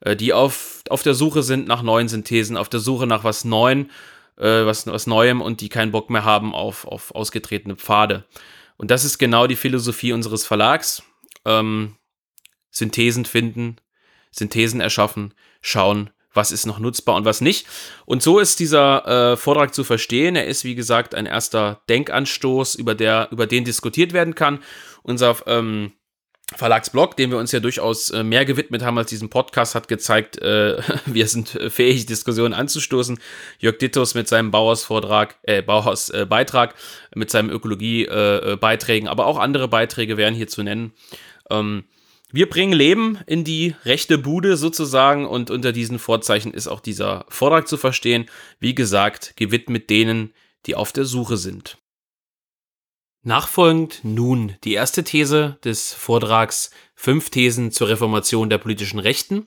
äh, 0.00 0.14
die 0.14 0.32
auf, 0.32 0.82
auf 0.90 1.02
der 1.02 1.14
Suche 1.14 1.42
sind 1.42 1.66
nach 1.66 1.82
neuen 1.82 2.08
Synthesen, 2.08 2.56
auf 2.56 2.68
der 2.68 2.80
Suche 2.80 3.06
nach 3.06 3.24
was 3.24 3.44
Neuen, 3.44 3.90
äh, 4.36 4.66
was, 4.66 4.86
was 4.86 5.06
Neuem 5.06 5.40
und 5.40 5.60
die 5.60 5.70
keinen 5.70 5.90
Bock 5.90 6.10
mehr 6.10 6.24
haben 6.24 6.54
auf, 6.54 6.86
auf 6.86 7.14
ausgetretene 7.14 7.76
Pfade. 7.76 8.24
Und 8.76 8.90
das 8.90 9.04
ist 9.04 9.18
genau 9.18 9.46
die 9.46 9.56
Philosophie 9.56 10.12
unseres 10.12 10.46
Verlags. 10.46 11.02
Ähm, 11.44 11.96
Synthesen 12.70 13.24
finden, 13.24 13.76
Synthesen 14.30 14.80
erschaffen, 14.80 15.34
schauen, 15.60 16.10
was 16.34 16.52
ist 16.52 16.66
noch 16.66 16.78
nutzbar 16.78 17.16
und 17.16 17.24
was 17.24 17.40
nicht. 17.40 17.66
Und 18.06 18.22
so 18.22 18.38
ist 18.38 18.60
dieser 18.60 19.32
äh, 19.32 19.36
Vortrag 19.36 19.74
zu 19.74 19.84
verstehen. 19.84 20.36
Er 20.36 20.46
ist, 20.46 20.64
wie 20.64 20.74
gesagt, 20.74 21.14
ein 21.14 21.26
erster 21.26 21.80
Denkanstoß, 21.88 22.74
über, 22.76 22.94
der, 22.94 23.28
über 23.30 23.46
den 23.46 23.64
diskutiert 23.64 24.12
werden 24.12 24.34
kann. 24.34 24.60
Unser 25.02 25.36
ähm, 25.46 25.92
Verlagsblog, 26.54 27.16
dem 27.16 27.30
wir 27.30 27.38
uns 27.38 27.52
ja 27.52 27.60
durchaus 27.60 28.10
äh, 28.10 28.22
mehr 28.22 28.44
gewidmet 28.44 28.82
haben 28.82 28.96
als 28.96 29.10
diesen 29.10 29.28
Podcast, 29.28 29.74
hat 29.74 29.88
gezeigt, 29.88 30.38
äh, 30.38 30.80
wir 31.06 31.26
sind 31.26 31.58
fähig, 31.68 32.06
Diskussionen 32.06 32.54
anzustoßen. 32.54 33.18
Jörg 33.58 33.78
Dittus 33.78 34.14
mit 34.14 34.28
seinem 34.28 34.50
Bauhaus-Vortrag, 34.50 35.36
äh, 35.42 35.60
Bauhaus-Beitrag, 35.60 36.74
mit 37.14 37.30
seinen 37.30 37.50
Ökologie-Beiträgen, 37.50 39.08
äh, 39.08 39.10
aber 39.10 39.26
auch 39.26 39.38
andere 39.38 39.68
Beiträge 39.68 40.16
wären 40.16 40.34
hier 40.34 40.48
zu 40.48 40.62
nennen. 40.62 40.92
Ähm, 41.50 41.84
wir 42.30 42.48
bringen 42.48 42.74
Leben 42.74 43.18
in 43.26 43.42
die 43.42 43.74
rechte 43.84 44.18
Bude 44.18 44.56
sozusagen 44.56 45.26
und 45.26 45.50
unter 45.50 45.72
diesen 45.72 45.98
Vorzeichen 45.98 46.52
ist 46.52 46.68
auch 46.68 46.80
dieser 46.80 47.24
Vortrag 47.28 47.66
zu 47.66 47.78
verstehen. 47.78 48.26
Wie 48.60 48.74
gesagt, 48.74 49.34
gewidmet 49.36 49.88
denen, 49.88 50.34
die 50.66 50.74
auf 50.74 50.92
der 50.92 51.06
Suche 51.06 51.38
sind. 51.38 51.78
Nachfolgend 53.22 54.00
nun 54.02 54.56
die 54.64 54.74
erste 54.74 55.04
These 55.04 55.58
des 55.64 55.92
Vortrags 55.94 56.70
Fünf 56.94 57.30
Thesen 57.30 57.72
zur 57.72 57.88
Reformation 57.88 58.50
der 58.50 58.58
politischen 58.58 58.98
Rechten. 58.98 59.46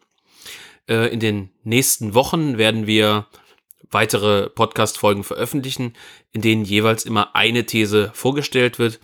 Äh, 0.87 1.13
in 1.13 1.19
den 1.19 1.51
nächsten 1.63 2.13
Wochen 2.13 2.57
werden 2.57 2.87
wir 2.87 3.27
weitere 3.91 4.49
Podcast-Folgen 4.49 5.23
veröffentlichen, 5.23 5.93
in 6.31 6.41
denen 6.41 6.65
jeweils 6.65 7.05
immer 7.05 7.35
eine 7.35 7.65
These 7.65 8.11
vorgestellt 8.13 8.79
wird, 8.79 8.99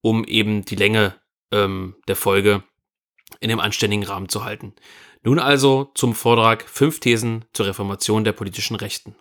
um 0.00 0.24
eben 0.24 0.64
die 0.64 0.76
Länge 0.76 1.16
ähm, 1.50 1.96
der 2.06 2.16
Folge 2.16 2.62
in 3.40 3.48
dem 3.48 3.60
anständigen 3.60 4.04
Rahmen 4.04 4.28
zu 4.28 4.44
halten. 4.44 4.74
Nun 5.22 5.38
also 5.38 5.90
zum 5.94 6.14
Vortrag 6.14 6.68
Fünf 6.68 7.00
Thesen 7.00 7.44
zur 7.52 7.66
Reformation 7.66 8.24
der 8.24 8.32
politischen 8.32 8.76
Rechten. 8.76 9.16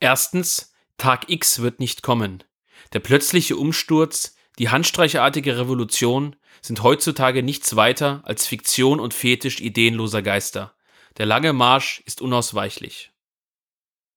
Erstens, 0.00 0.72
Tag 0.96 1.28
X 1.28 1.60
wird 1.60 1.80
nicht 1.80 2.02
kommen. 2.02 2.44
Der 2.92 3.00
plötzliche 3.00 3.56
Umsturz, 3.56 4.36
die 4.58 4.68
handstreichartige 4.68 5.58
Revolution 5.58 6.36
sind 6.60 6.82
heutzutage 6.82 7.42
nichts 7.42 7.76
weiter 7.76 8.22
als 8.24 8.46
Fiktion 8.46 9.00
und 9.00 9.14
Fetisch 9.14 9.60
ideenloser 9.60 10.22
Geister. 10.22 10.74
Der 11.16 11.26
lange 11.26 11.52
Marsch 11.52 12.02
ist 12.06 12.20
unausweichlich. 12.20 13.12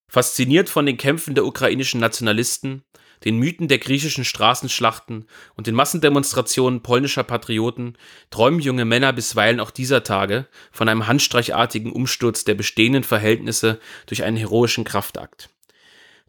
Fasziniert 0.07 0.69
von 0.69 0.85
den 0.85 0.97
Kämpfen 0.97 1.35
der 1.35 1.45
ukrainischen 1.45 1.99
Nationalisten, 1.99 2.83
den 3.23 3.37
Mythen 3.37 3.67
der 3.67 3.77
griechischen 3.77 4.25
Straßenschlachten 4.25 5.25
und 5.55 5.67
den 5.67 5.75
Massendemonstrationen 5.75 6.81
polnischer 6.81 7.23
Patrioten 7.23 7.97
träumen 8.29 8.59
junge 8.59 8.85
Männer 8.85 9.13
bisweilen 9.13 9.59
auch 9.59 9.71
dieser 9.71 10.03
Tage 10.03 10.47
von 10.71 10.89
einem 10.89 11.07
handstreichartigen 11.07 11.91
Umsturz 11.91 12.43
der 12.43 12.55
bestehenden 12.55 13.03
Verhältnisse 13.03 13.79
durch 14.07 14.23
einen 14.23 14.37
heroischen 14.37 14.83
Kraftakt. 14.83 15.49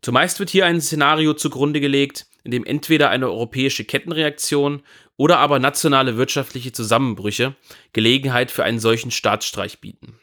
Zumeist 0.02 0.38
wird 0.38 0.50
hier 0.50 0.66
ein 0.66 0.80
Szenario 0.80 1.34
zugrunde 1.34 1.80
gelegt, 1.80 2.26
in 2.44 2.52
dem 2.52 2.64
entweder 2.64 3.10
eine 3.10 3.26
europäische 3.26 3.84
Kettenreaktion 3.84 4.82
oder 5.16 5.38
aber 5.38 5.58
nationale 5.58 6.16
wirtschaftliche 6.16 6.72
Zusammenbrüche 6.72 7.56
Gelegenheit 7.92 8.50
für 8.50 8.62
einen 8.62 8.78
solchen 8.78 9.10
Staatsstreich 9.10 9.80
bieten. 9.80 10.18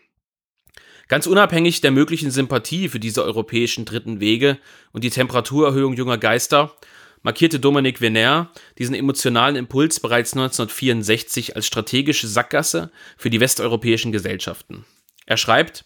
Ganz 1.13 1.27
unabhängig 1.27 1.79
der 1.79 1.91
möglichen 1.91 2.31
Sympathie 2.31 2.89
für 2.89 2.99
diese 2.99 3.23
europäischen 3.23 3.85
dritten 3.85 4.19
Wege 4.19 4.57
und 4.93 5.03
die 5.03 5.11
Temperaturerhöhung 5.11 5.93
junger 5.93 6.17
Geister, 6.17 6.75
markierte 7.21 7.59
Dominique 7.59 8.01
Venner 8.01 8.51
diesen 8.79 8.95
emotionalen 8.95 9.55
Impuls 9.55 9.99
bereits 9.99 10.33
1964 10.33 11.55
als 11.55 11.67
strategische 11.67 12.27
Sackgasse 12.27 12.89
für 13.15 13.29
die 13.29 13.39
westeuropäischen 13.39 14.11
Gesellschaften. 14.11 14.85
Er 15.27 15.37
schreibt, 15.37 15.85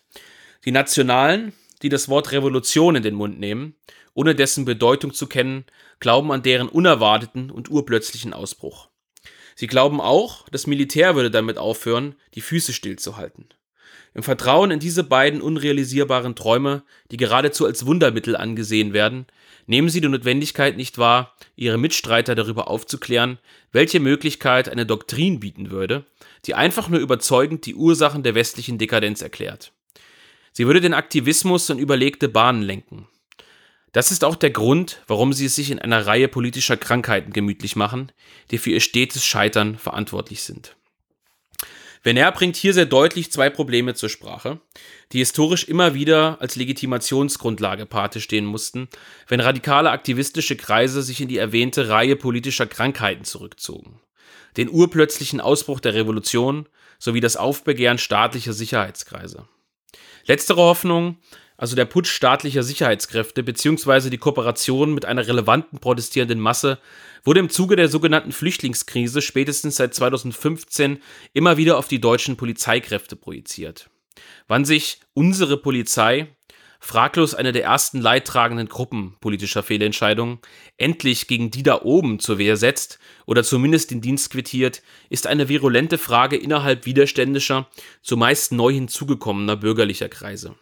die 0.63 0.71
Nationalen, 0.71 1.51
die 1.81 1.89
das 1.89 2.07
Wort 2.07 2.31
Revolution 2.31 2.95
in 2.95 3.03
den 3.03 3.15
Mund 3.15 3.37
nehmen, 3.37 3.75
ohne 4.13 4.33
dessen 4.33 4.63
Bedeutung 4.63 5.13
zu 5.13 5.27
kennen, 5.27 5.65
glauben 5.99 6.31
an 6.31 6.41
deren 6.41 6.69
unerwarteten 6.69 7.51
und 7.51 7.69
urplötzlichen 7.69 8.31
Ausbruch. 8.31 8.87
Sie 9.55 9.67
glauben 9.67 9.99
auch, 9.99 10.47
das 10.53 10.67
Militär 10.67 11.15
würde 11.15 11.31
damit 11.31 11.57
aufhören, 11.57 12.15
die 12.33 12.39
Füße 12.39 12.71
stillzuhalten. 12.71 13.49
Im 14.13 14.23
Vertrauen 14.23 14.71
in 14.71 14.79
diese 14.79 15.03
beiden 15.03 15.41
unrealisierbaren 15.41 16.35
Träume, 16.35 16.83
die 17.11 17.17
geradezu 17.17 17.65
als 17.65 17.85
Wundermittel 17.85 18.35
angesehen 18.35 18.93
werden, 18.93 19.27
nehmen 19.67 19.89
sie 19.89 20.01
die 20.01 20.07
Notwendigkeit 20.07 20.75
nicht 20.77 20.97
wahr, 20.97 21.35
ihre 21.55 21.77
Mitstreiter 21.77 22.33
darüber 22.33 22.67
aufzuklären, 22.69 23.37
welche 23.71 23.99
Möglichkeit 23.99 24.69
eine 24.69 24.85
Doktrin 24.85 25.39
bieten 25.39 25.69
würde, 25.69 26.05
die 26.45 26.55
einfach 26.55 26.89
nur 26.89 26.99
überzeugend 26.99 27.65
die 27.65 27.75
Ursachen 27.75 28.23
der 28.23 28.33
westlichen 28.33 28.77
Dekadenz 28.77 29.21
erklärt. 29.21 29.73
Sie 30.53 30.65
würde 30.65 30.81
den 30.81 30.93
Aktivismus 30.93 31.69
in 31.69 31.77
überlegte 31.77 32.29
Bahnen 32.29 32.63
lenken. 32.63 33.07
Das 33.91 34.11
ist 34.11 34.23
auch 34.23 34.35
der 34.35 34.51
Grund, 34.51 35.01
warum 35.07 35.33
sie 35.33 35.45
es 35.45 35.55
sich 35.55 35.71
in 35.71 35.79
einer 35.79 36.05
Reihe 36.05 36.27
politischer 36.27 36.77
Krankheiten 36.77 37.33
gemütlich 37.33 37.75
machen, 37.75 38.11
die 38.51 38.57
für 38.57 38.71
ihr 38.71 38.79
stetes 38.79 39.25
Scheitern 39.25 39.77
verantwortlich 39.77 40.43
sind. 40.43 40.76
Venner 42.07 42.31
bringt 42.31 42.55
hier 42.55 42.73
sehr 42.73 42.85
deutlich 42.85 43.33
zwei 43.33 43.49
Probleme 43.49 43.93
zur 43.93 44.07
Sprache, 44.07 44.61
die 45.11 45.17
historisch 45.17 45.65
immer 45.65 45.93
wieder 45.93 46.37
als 46.39 46.55
Legitimationsgrundlage 46.55 47.85
Pate 47.85 48.21
stehen 48.21 48.45
mussten, 48.45 48.87
wenn 49.27 49.41
radikale 49.41 49.89
aktivistische 49.91 50.55
Kreise 50.55 51.01
sich 51.01 51.19
in 51.19 51.27
die 51.27 51.37
erwähnte 51.37 51.89
Reihe 51.89 52.15
politischer 52.15 52.65
Krankheiten 52.65 53.25
zurückzogen. 53.25 53.99
Den 54.55 54.69
urplötzlichen 54.69 55.41
Ausbruch 55.41 55.81
der 55.81 55.95
Revolution 55.95 56.69
sowie 56.97 57.19
das 57.19 57.35
Aufbegehren 57.35 57.97
staatlicher 57.97 58.53
Sicherheitskreise. 58.53 59.45
Letztere 60.27 60.61
Hoffnung 60.61 61.17
also 61.57 61.75
der 61.75 61.85
Putsch 61.85 62.09
staatlicher 62.09 62.63
Sicherheitskräfte 62.63 63.43
bzw. 63.43 64.09
die 64.09 64.19
Kooperation 64.19 64.93
mit 64.93 65.05
einer 65.05 65.27
relevanten 65.27 65.79
protestierenden 65.79 66.39
Masse, 66.39 66.79
wurde 67.23 67.39
im 67.39 67.49
Zuge 67.49 67.75
der 67.75 67.89
sogenannten 67.89 68.31
Flüchtlingskrise 68.31 69.21
spätestens 69.21 69.77
seit 69.77 69.93
2015 69.93 71.01
immer 71.33 71.57
wieder 71.57 71.77
auf 71.77 71.87
die 71.87 71.99
deutschen 71.99 72.37
Polizeikräfte 72.37 73.15
projiziert. 73.15 73.89
Wann 74.47 74.65
sich 74.65 74.99
unsere 75.13 75.57
Polizei, 75.57 76.27
fraglos 76.79 77.33
eine 77.33 77.51
der 77.51 77.63
ersten 77.63 77.99
leidtragenden 77.99 78.69
Gruppen 78.69 79.15
politischer 79.19 79.63
Fehlentscheidungen, 79.63 80.39
endlich 80.77 81.27
gegen 81.27 81.49
die 81.51 81.63
da 81.63 81.81
oben 81.81 82.19
zur 82.19 82.37
Wehr 82.37 82.55
setzt 82.55 82.99
oder 83.25 83.43
zumindest 83.43 83.91
den 83.91 84.01
Dienst 84.01 84.29
quittiert, 84.29 84.83
ist 85.09 85.27
eine 85.27 85.49
virulente 85.49 85.97
Frage 85.97 86.37
innerhalb 86.37 86.85
widerständischer, 86.85 87.67
zumeist 88.03 88.51
neu 88.51 88.71
hinzugekommener 88.71 89.57
bürgerlicher 89.57 90.09
Kreise. 90.09 90.55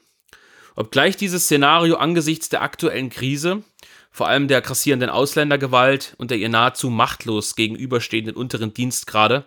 Obgleich 0.75 1.15
dieses 1.15 1.45
Szenario 1.45 1.95
angesichts 1.95 2.49
der 2.49 2.61
aktuellen 2.61 3.09
Krise, 3.09 3.63
vor 4.11 4.27
allem 4.27 4.47
der 4.47 4.61
grassierenden 4.61 5.09
Ausländergewalt 5.09 6.15
und 6.17 6.31
der 6.31 6.37
ihr 6.37 6.49
nahezu 6.49 6.89
machtlos 6.89 7.55
gegenüberstehenden 7.55 8.35
unteren 8.35 8.73
Dienstgrade, 8.73 9.45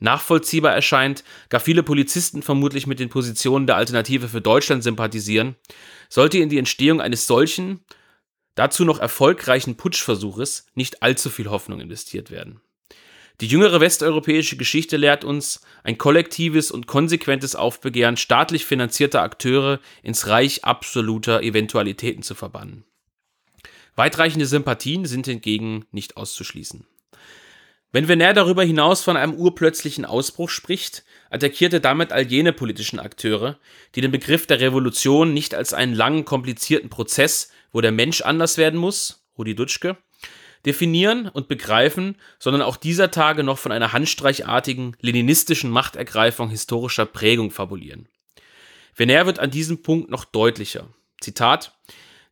nachvollziehbar 0.00 0.74
erscheint, 0.74 1.24
gar 1.48 1.60
viele 1.60 1.82
Polizisten 1.82 2.42
vermutlich 2.42 2.86
mit 2.86 3.00
den 3.00 3.08
Positionen 3.08 3.66
der 3.66 3.76
Alternative 3.76 4.28
für 4.28 4.40
Deutschland 4.40 4.82
sympathisieren, 4.82 5.56
sollte 6.08 6.38
in 6.38 6.50
die 6.50 6.58
Entstehung 6.58 7.00
eines 7.00 7.26
solchen, 7.26 7.80
dazu 8.54 8.84
noch 8.84 8.98
erfolgreichen 8.98 9.76
Putschversuches 9.76 10.66
nicht 10.74 11.02
allzu 11.02 11.30
viel 11.30 11.48
Hoffnung 11.48 11.80
investiert 11.80 12.30
werden. 12.30 12.60
Die 13.40 13.46
jüngere 13.46 13.80
westeuropäische 13.80 14.56
Geschichte 14.56 14.96
lehrt 14.96 15.24
uns, 15.24 15.60
ein 15.84 15.98
kollektives 15.98 16.70
und 16.70 16.86
konsequentes 16.86 17.54
Aufbegehren 17.54 18.16
staatlich 18.16 18.64
finanzierter 18.64 19.22
Akteure 19.22 19.80
ins 20.02 20.26
Reich 20.26 20.64
absoluter 20.64 21.42
Eventualitäten 21.42 22.22
zu 22.22 22.34
verbannen. 22.34 22.84
Weitreichende 23.94 24.46
Sympathien 24.46 25.04
sind 25.04 25.26
hingegen 25.26 25.84
nicht 25.90 26.16
auszuschließen. 26.16 26.86
Wenn 27.92 28.08
Venner 28.08 28.32
darüber 28.34 28.62
hinaus 28.62 29.02
von 29.02 29.16
einem 29.16 29.34
urplötzlichen 29.34 30.04
Ausbruch 30.04 30.50
spricht, 30.50 31.04
attackiert 31.30 31.72
er 31.72 31.80
damit 31.80 32.12
all 32.12 32.26
jene 32.26 32.52
politischen 32.52 32.98
Akteure, 32.98 33.58
die 33.94 34.00
den 34.00 34.10
Begriff 34.10 34.46
der 34.46 34.60
Revolution 34.60 35.32
nicht 35.32 35.54
als 35.54 35.72
einen 35.72 35.94
langen, 35.94 36.24
komplizierten 36.24 36.90
Prozess, 36.90 37.50
wo 37.72 37.80
der 37.80 37.92
Mensch 37.92 38.22
anders 38.22 38.58
werden 38.58 38.78
muss, 38.78 39.26
Rudi 39.38 39.54
Dutschke, 39.54 39.96
definieren 40.66 41.28
und 41.28 41.48
begreifen, 41.48 42.16
sondern 42.38 42.62
auch 42.62 42.76
dieser 42.76 43.10
Tage 43.10 43.44
noch 43.44 43.58
von 43.58 43.72
einer 43.72 43.92
handstreichartigen 43.92 44.96
leninistischen 45.00 45.70
Machtergreifung 45.70 46.50
historischer 46.50 47.06
Prägung 47.06 47.50
fabulieren. 47.50 48.08
Venner 48.94 49.26
wird 49.26 49.38
an 49.38 49.50
diesem 49.50 49.82
Punkt 49.82 50.10
noch 50.10 50.24
deutlicher. 50.24 50.88
Zitat: 51.20 51.78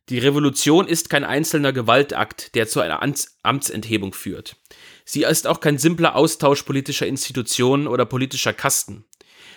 Die 0.09 0.19
Revolution 0.19 0.87
ist 0.87 1.09
kein 1.09 1.23
einzelner 1.23 1.73
Gewaltakt, 1.73 2.53
der 2.55 2.67
zu 2.67 2.81
einer 2.81 3.01
Amtsenthebung 3.43 4.13
führt. 4.13 4.57
Sie 5.05 5.23
ist 5.23 5.47
auch 5.47 5.59
kein 5.59 5.77
simpler 5.77 6.15
Austausch 6.15 6.63
politischer 6.63 7.07
Institutionen 7.07 7.87
oder 7.87 8.05
politischer 8.05 8.53
Kasten. 8.53 9.05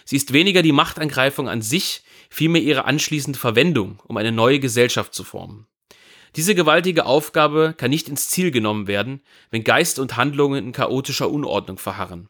Sie 0.05 0.17
ist 0.17 0.33
weniger 0.33 0.63
die 0.63 0.73
Machtangreifung 0.73 1.49
an 1.49 1.63
sich, 1.63 2.03
vielmehr 2.31 2.63
ihre 2.63 2.85
anschließende 2.85 3.39
Verwendung, 3.39 4.01
um 4.07 4.17
eine 4.17 4.33
neue 4.33 4.61
Gesellschaft 4.61 5.15
zu 5.15 5.25
formen. 5.25 5.67
Diese 6.37 6.55
gewaltige 6.55 7.07
Aufgabe 7.07 7.75
kann 7.77 7.91
nicht 7.91 8.09
ins 8.09 8.29
Ziel 8.29 8.51
genommen 8.51 8.87
werden, 8.87 9.23
wenn 9.51 9.65
Geist 9.65 9.99
und 9.99 10.17
Handlungen 10.17 10.67
in 10.67 10.73
chaotischer 10.73 11.31
Unordnung 11.31 11.79
verharren. 11.79 12.29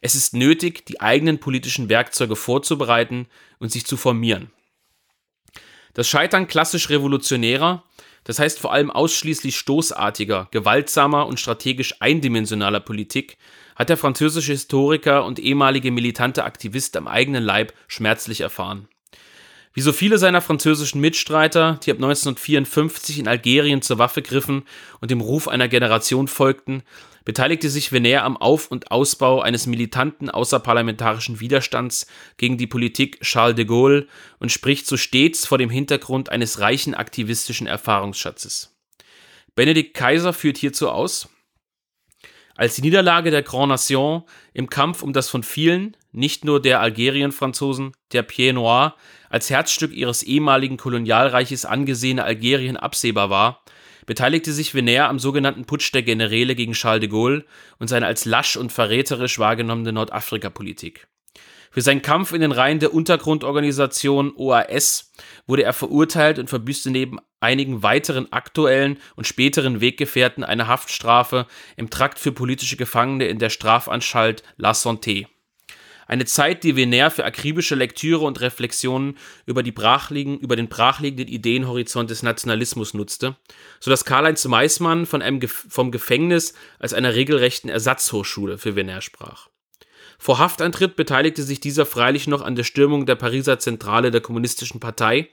Es 0.00 0.14
ist 0.14 0.34
nötig, 0.34 0.86
die 0.86 1.00
eigenen 1.00 1.40
politischen 1.40 1.88
Werkzeuge 1.88 2.36
vorzubereiten 2.36 3.26
und 3.58 3.70
sich 3.70 3.84
zu 3.84 3.96
formieren. 3.96 4.50
Das 5.94 6.08
Scheitern 6.08 6.46
klassisch 6.46 6.88
revolutionärer, 6.88 7.84
das 8.24 8.38
heißt 8.38 8.60
vor 8.60 8.72
allem 8.72 8.90
ausschließlich 8.90 9.56
stoßartiger, 9.56 10.48
gewaltsamer 10.50 11.26
und 11.26 11.40
strategisch 11.40 12.00
eindimensionaler 12.00 12.80
Politik, 12.80 13.38
hat 13.74 13.88
der 13.88 13.96
französische 13.96 14.52
Historiker 14.52 15.24
und 15.24 15.38
ehemalige 15.38 15.90
militante 15.90 16.44
Aktivist 16.44 16.96
am 16.96 17.08
eigenen 17.08 17.42
Leib 17.42 17.72
schmerzlich 17.88 18.40
erfahren. 18.40 18.88
Wie 19.72 19.82
so 19.82 19.92
viele 19.92 20.18
seiner 20.18 20.40
französischen 20.40 21.00
Mitstreiter, 21.00 21.78
die 21.84 21.92
ab 21.92 21.98
1954 21.98 23.20
in 23.20 23.28
Algerien 23.28 23.82
zur 23.82 23.98
Waffe 23.98 24.20
griffen 24.20 24.64
und 25.00 25.12
dem 25.12 25.20
Ruf 25.20 25.46
einer 25.46 25.68
Generation 25.68 26.26
folgten, 26.26 26.82
beteiligte 27.24 27.70
sich 27.70 27.92
Venner 27.92 28.24
am 28.24 28.36
Auf- 28.36 28.72
und 28.72 28.90
Ausbau 28.90 29.40
eines 29.40 29.66
militanten 29.66 30.28
außerparlamentarischen 30.28 31.38
Widerstands 31.38 32.08
gegen 32.36 32.58
die 32.58 32.66
Politik 32.66 33.20
Charles 33.20 33.54
de 33.54 33.64
Gaulle 33.64 34.08
und 34.40 34.50
spricht 34.50 34.86
so 34.86 34.96
stets 34.96 35.46
vor 35.46 35.58
dem 35.58 35.70
Hintergrund 35.70 36.30
eines 36.30 36.58
reichen 36.58 36.94
aktivistischen 36.94 37.68
Erfahrungsschatzes. 37.68 38.76
Benedikt 39.54 39.94
Kaiser 39.94 40.32
führt 40.32 40.58
hierzu 40.58 40.88
aus, 40.88 41.28
als 42.56 42.74
die 42.74 42.82
Niederlage 42.82 43.30
der 43.30 43.42
Grand 43.42 43.68
Nation 43.68 44.24
im 44.52 44.68
Kampf 44.68 45.02
um 45.02 45.12
das 45.12 45.28
von 45.28 45.42
vielen, 45.42 45.96
nicht 46.12 46.44
nur 46.44 46.60
der 46.60 46.80
Algerien-Franzosen, 46.80 47.92
der 48.12 48.22
Pied 48.22 48.54
Noir, 48.54 48.94
als 49.28 49.50
Herzstück 49.50 49.92
ihres 49.92 50.22
ehemaligen 50.22 50.76
Kolonialreiches 50.76 51.64
angesehene 51.64 52.24
Algerien 52.24 52.76
absehbar 52.76 53.30
war, 53.30 53.64
beteiligte 54.06 54.52
sich 54.52 54.74
Venner 54.74 55.08
am 55.08 55.18
sogenannten 55.18 55.66
Putsch 55.66 55.92
der 55.94 56.02
Generäle 56.02 56.54
gegen 56.56 56.72
Charles 56.72 57.00
de 57.00 57.08
Gaulle 57.08 57.44
und 57.78 57.88
seine 57.88 58.06
als 58.06 58.24
lasch 58.24 58.56
und 58.56 58.72
verräterisch 58.72 59.38
wahrgenommene 59.38 59.92
Nordafrika-Politik. 59.92 61.06
Für 61.70 61.82
seinen 61.82 62.02
Kampf 62.02 62.32
in 62.32 62.40
den 62.40 62.50
Reihen 62.50 62.80
der 62.80 62.92
Untergrundorganisation 62.92 64.32
OAS 64.34 65.12
wurde 65.46 65.62
er 65.62 65.72
verurteilt 65.72 66.40
und 66.40 66.50
verbüßte 66.50 66.90
neben 66.90 67.20
einigen 67.38 67.84
weiteren 67.84 68.32
aktuellen 68.32 68.98
und 69.14 69.28
späteren 69.28 69.80
Weggefährten 69.80 70.42
eine 70.42 70.66
Haftstrafe 70.66 71.46
im 71.76 71.88
Trakt 71.88 72.18
für 72.18 72.32
politische 72.32 72.76
Gefangene 72.76 73.28
in 73.28 73.38
der 73.38 73.50
Strafanstalt 73.50 74.42
La 74.56 74.72
Santé. 74.72 75.28
Eine 76.10 76.24
Zeit, 76.24 76.64
die 76.64 76.74
Venner 76.74 77.08
für 77.12 77.24
akribische 77.24 77.76
Lektüre 77.76 78.24
und 78.24 78.40
Reflexionen 78.40 79.16
über, 79.46 79.62
die 79.62 79.70
brachliegen, 79.70 80.40
über 80.40 80.56
den 80.56 80.68
brachliegenden 80.68 81.28
Ideenhorizont 81.28 82.10
des 82.10 82.24
Nationalismus 82.24 82.94
nutzte, 82.94 83.36
sodass 83.78 84.04
Karl-Heinz 84.04 84.44
Meissmann 84.46 85.06
von 85.06 85.22
einem, 85.22 85.40
vom 85.46 85.92
Gefängnis 85.92 86.54
als 86.80 86.94
einer 86.94 87.14
regelrechten 87.14 87.70
Ersatzhochschule 87.70 88.58
für 88.58 88.74
Venner 88.74 89.02
sprach. 89.02 89.50
Vor 90.18 90.40
Haftantritt 90.40 90.96
beteiligte 90.96 91.44
sich 91.44 91.60
dieser 91.60 91.86
freilich 91.86 92.26
noch 92.26 92.42
an 92.42 92.56
der 92.56 92.64
Stürmung 92.64 93.06
der 93.06 93.14
Pariser 93.14 93.60
Zentrale 93.60 94.10
der 94.10 94.20
Kommunistischen 94.20 94.80
Partei, 94.80 95.28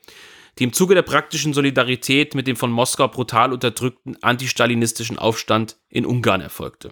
die 0.60 0.64
im 0.64 0.74
Zuge 0.74 0.94
der 0.94 1.02
praktischen 1.02 1.56
Solidarität 1.56 2.36
mit 2.36 2.46
dem 2.46 2.56
von 2.56 2.70
Moskau 2.70 3.08
brutal 3.08 3.52
unterdrückten 3.52 4.22
antistalinistischen 4.22 5.18
Aufstand 5.18 5.78
in 5.90 6.06
Ungarn 6.06 6.42
erfolgte. 6.42 6.92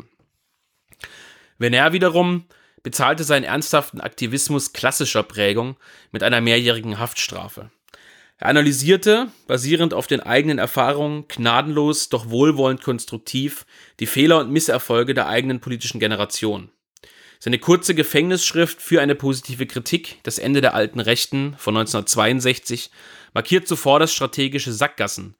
Venner 1.59 1.93
wiederum 1.93 2.45
bezahlte 2.85 3.23
seinen 3.23 3.45
ernsthaften 3.45 3.99
Aktivismus 3.99 4.71
klassischer 4.71 5.23
Prägung 5.23 5.75
mit 6.11 6.21
einer 6.21 6.39
mehrjährigen 6.39 6.99
Haftstrafe. 6.99 7.71
Er 8.37 8.47
analysierte, 8.47 9.29
basierend 9.47 9.95
auf 9.95 10.05
den 10.05 10.19
eigenen 10.19 10.59
Erfahrungen, 10.59 11.27
gnadenlos, 11.27 12.09
doch 12.09 12.29
wohlwollend 12.29 12.83
konstruktiv, 12.83 13.65
die 13.99 14.05
Fehler 14.05 14.39
und 14.39 14.51
Misserfolge 14.51 15.15
der 15.15 15.27
eigenen 15.27 15.61
politischen 15.61 15.99
Generation. 15.99 16.69
Seine 17.39 17.57
kurze 17.57 17.95
Gefängnisschrift 17.95 18.79
für 18.79 19.01
eine 19.01 19.15
positive 19.15 19.65
Kritik, 19.65 20.19
das 20.21 20.37
Ende 20.37 20.61
der 20.61 20.75
alten 20.75 20.99
Rechten 20.99 21.55
von 21.57 21.75
1962, 21.75 22.91
markiert 23.33 23.67
zuvor 23.67 23.97
das 23.97 24.13
strategische 24.13 24.73
Sackgassen, 24.73 25.35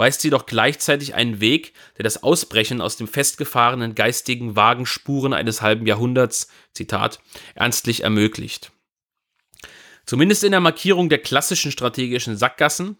weist 0.00 0.24
jedoch 0.24 0.46
gleichzeitig 0.46 1.14
einen 1.14 1.40
Weg, 1.40 1.74
der 1.98 2.04
das 2.04 2.22
Ausbrechen 2.22 2.80
aus 2.80 2.96
dem 2.96 3.06
festgefahrenen 3.06 3.94
geistigen 3.94 4.56
Wagenspuren 4.56 5.34
eines 5.34 5.60
halben 5.60 5.86
Jahrhunderts, 5.86 6.48
Zitat, 6.72 7.20
ernstlich 7.54 8.02
ermöglicht. 8.02 8.72
Zumindest 10.06 10.42
in 10.42 10.52
der 10.52 10.60
Markierung 10.60 11.10
der 11.10 11.18
klassischen 11.18 11.70
strategischen 11.70 12.36
Sackgassen, 12.36 12.96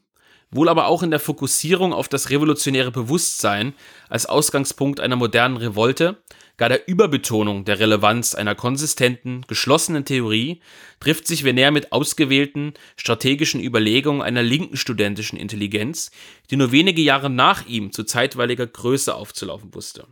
wohl 0.51 0.69
aber 0.69 0.89
auch 0.89 1.03
in 1.03 1.11
der 1.11 1.21
Fokussierung 1.21 1.95
auf 1.95 2.07
das 2.07 2.29
revolutionäre 2.29 2.91
Bewusstsein 2.91 3.73
als 4.11 4.27
Ausgangspunkt 4.27 5.01
einer 5.01 5.17
modernen 5.17 5.57
Revolte, 5.57 6.23
gar 6.61 6.69
der 6.69 6.87
Überbetonung 6.87 7.65
der 7.65 7.81
Relevanz 7.81 8.35
einer 8.35 8.55
konsistenten, 8.55 9.47
geschlossenen 9.49 10.05
Theorie, 10.05 10.61
trifft 11.01 11.27
sich 11.27 11.43
Venner 11.43 11.71
mit 11.71 11.91
ausgewählten, 11.91 12.75
strategischen 12.97 13.65
Überlegungen 13.65 14.21
einer 14.21 14.43
linken 14.43 14.77
studentischen 14.77 15.39
Intelligenz, 15.39 16.11
die 16.51 16.57
nur 16.57 16.71
wenige 16.71 17.01
Jahre 17.01 17.31
nach 17.31 17.65
ihm 17.67 17.93
zu 17.93 18.05
zeitweiliger 18.05 18.67
Größe 18.67 19.15
aufzulaufen 19.15 19.75
wusste. 19.75 20.07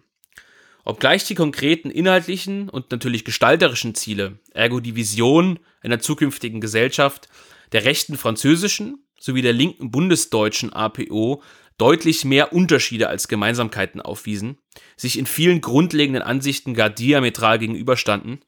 Obgleich 0.87 1.25
die 1.25 1.35
konkreten 1.35 1.91
inhaltlichen 1.91 2.71
und 2.71 2.91
natürlich 2.91 3.27
gestalterischen 3.27 3.95
Ziele, 3.95 4.39
ergo 4.55 4.81
die 4.81 4.97
Vision 4.97 5.59
einer 5.83 5.99
zukünftigen 5.99 6.63
Gesellschaft, 6.63 7.29
der 7.73 7.85
rechten 7.85 8.17
französischen 8.17 9.05
sowie 9.21 9.43
der 9.43 9.53
linken 9.53 9.91
bundesdeutschen 9.91 10.73
APO 10.73 11.43
deutlich 11.79 12.25
mehr 12.25 12.53
Unterschiede 12.53 13.09
als 13.09 13.29
Gemeinsamkeiten 13.29 14.01
aufwiesen, 14.01 14.59
sich 14.97 15.19
in 15.19 15.27
vielen 15.27 15.61
grundlegenden 15.61 16.23
Ansichten 16.23 16.75
gar 16.75 16.91
diametral 16.91 17.59
gegenüberstanden, 17.59 18.41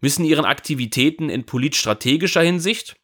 müssen 0.00 0.24
ihren 0.24 0.44
Aktivitäten 0.44 1.28
in 1.28 1.44
politstrategischer 1.44 2.42
Hinsicht, 2.42 2.96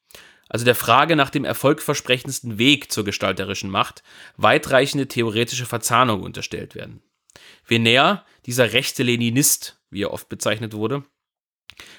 also 0.48 0.64
der 0.64 0.74
Frage 0.74 1.16
nach 1.16 1.30
dem 1.30 1.44
erfolgversprechendsten 1.44 2.58
Weg 2.58 2.92
zur 2.92 3.04
gestalterischen 3.04 3.70
Macht, 3.70 4.02
weitreichende 4.36 5.08
theoretische 5.08 5.66
Verzahnung 5.66 6.22
unterstellt 6.22 6.74
werden. 6.74 7.02
Venner, 7.66 8.24
dieser 8.46 8.72
rechte 8.72 9.02
Leninist, 9.02 9.80
wie 9.90 10.02
er 10.02 10.12
oft 10.12 10.28
bezeichnet 10.28 10.74
wurde, 10.74 11.04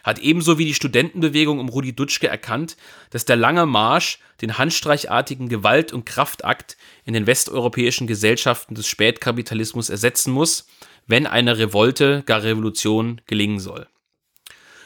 hat 0.04 0.19
ebenso 0.19 0.58
wie 0.58 0.65
die 0.65 0.73
Studentenbewegung 0.73 1.60
um 1.60 1.69
Rudi 1.69 1.95
Dutschke 1.95 2.28
erkannt, 2.28 2.78
dass 3.10 3.26
der 3.26 3.36
lange 3.36 3.65
Marsch 3.65 4.19
den 4.41 4.58
handstreichartigen 4.58 5.49
Gewalt- 5.49 5.93
und 5.93 6.06
Kraftakt 6.06 6.78
in 7.06 7.13
den 7.13 7.28
westeuropäischen 7.28 8.08
Gesellschaften 8.08 8.76
des 8.76 8.88
Spätkapitalismus 8.88 9.89
ersetzen 9.89 10.32
muss, 10.32 10.67
wenn 11.08 11.28
eine 11.28 11.58
Revolte, 11.58 12.23
gar 12.26 12.43
Revolution 12.43 13.21
gelingen 13.26 13.60
soll. 13.60 13.88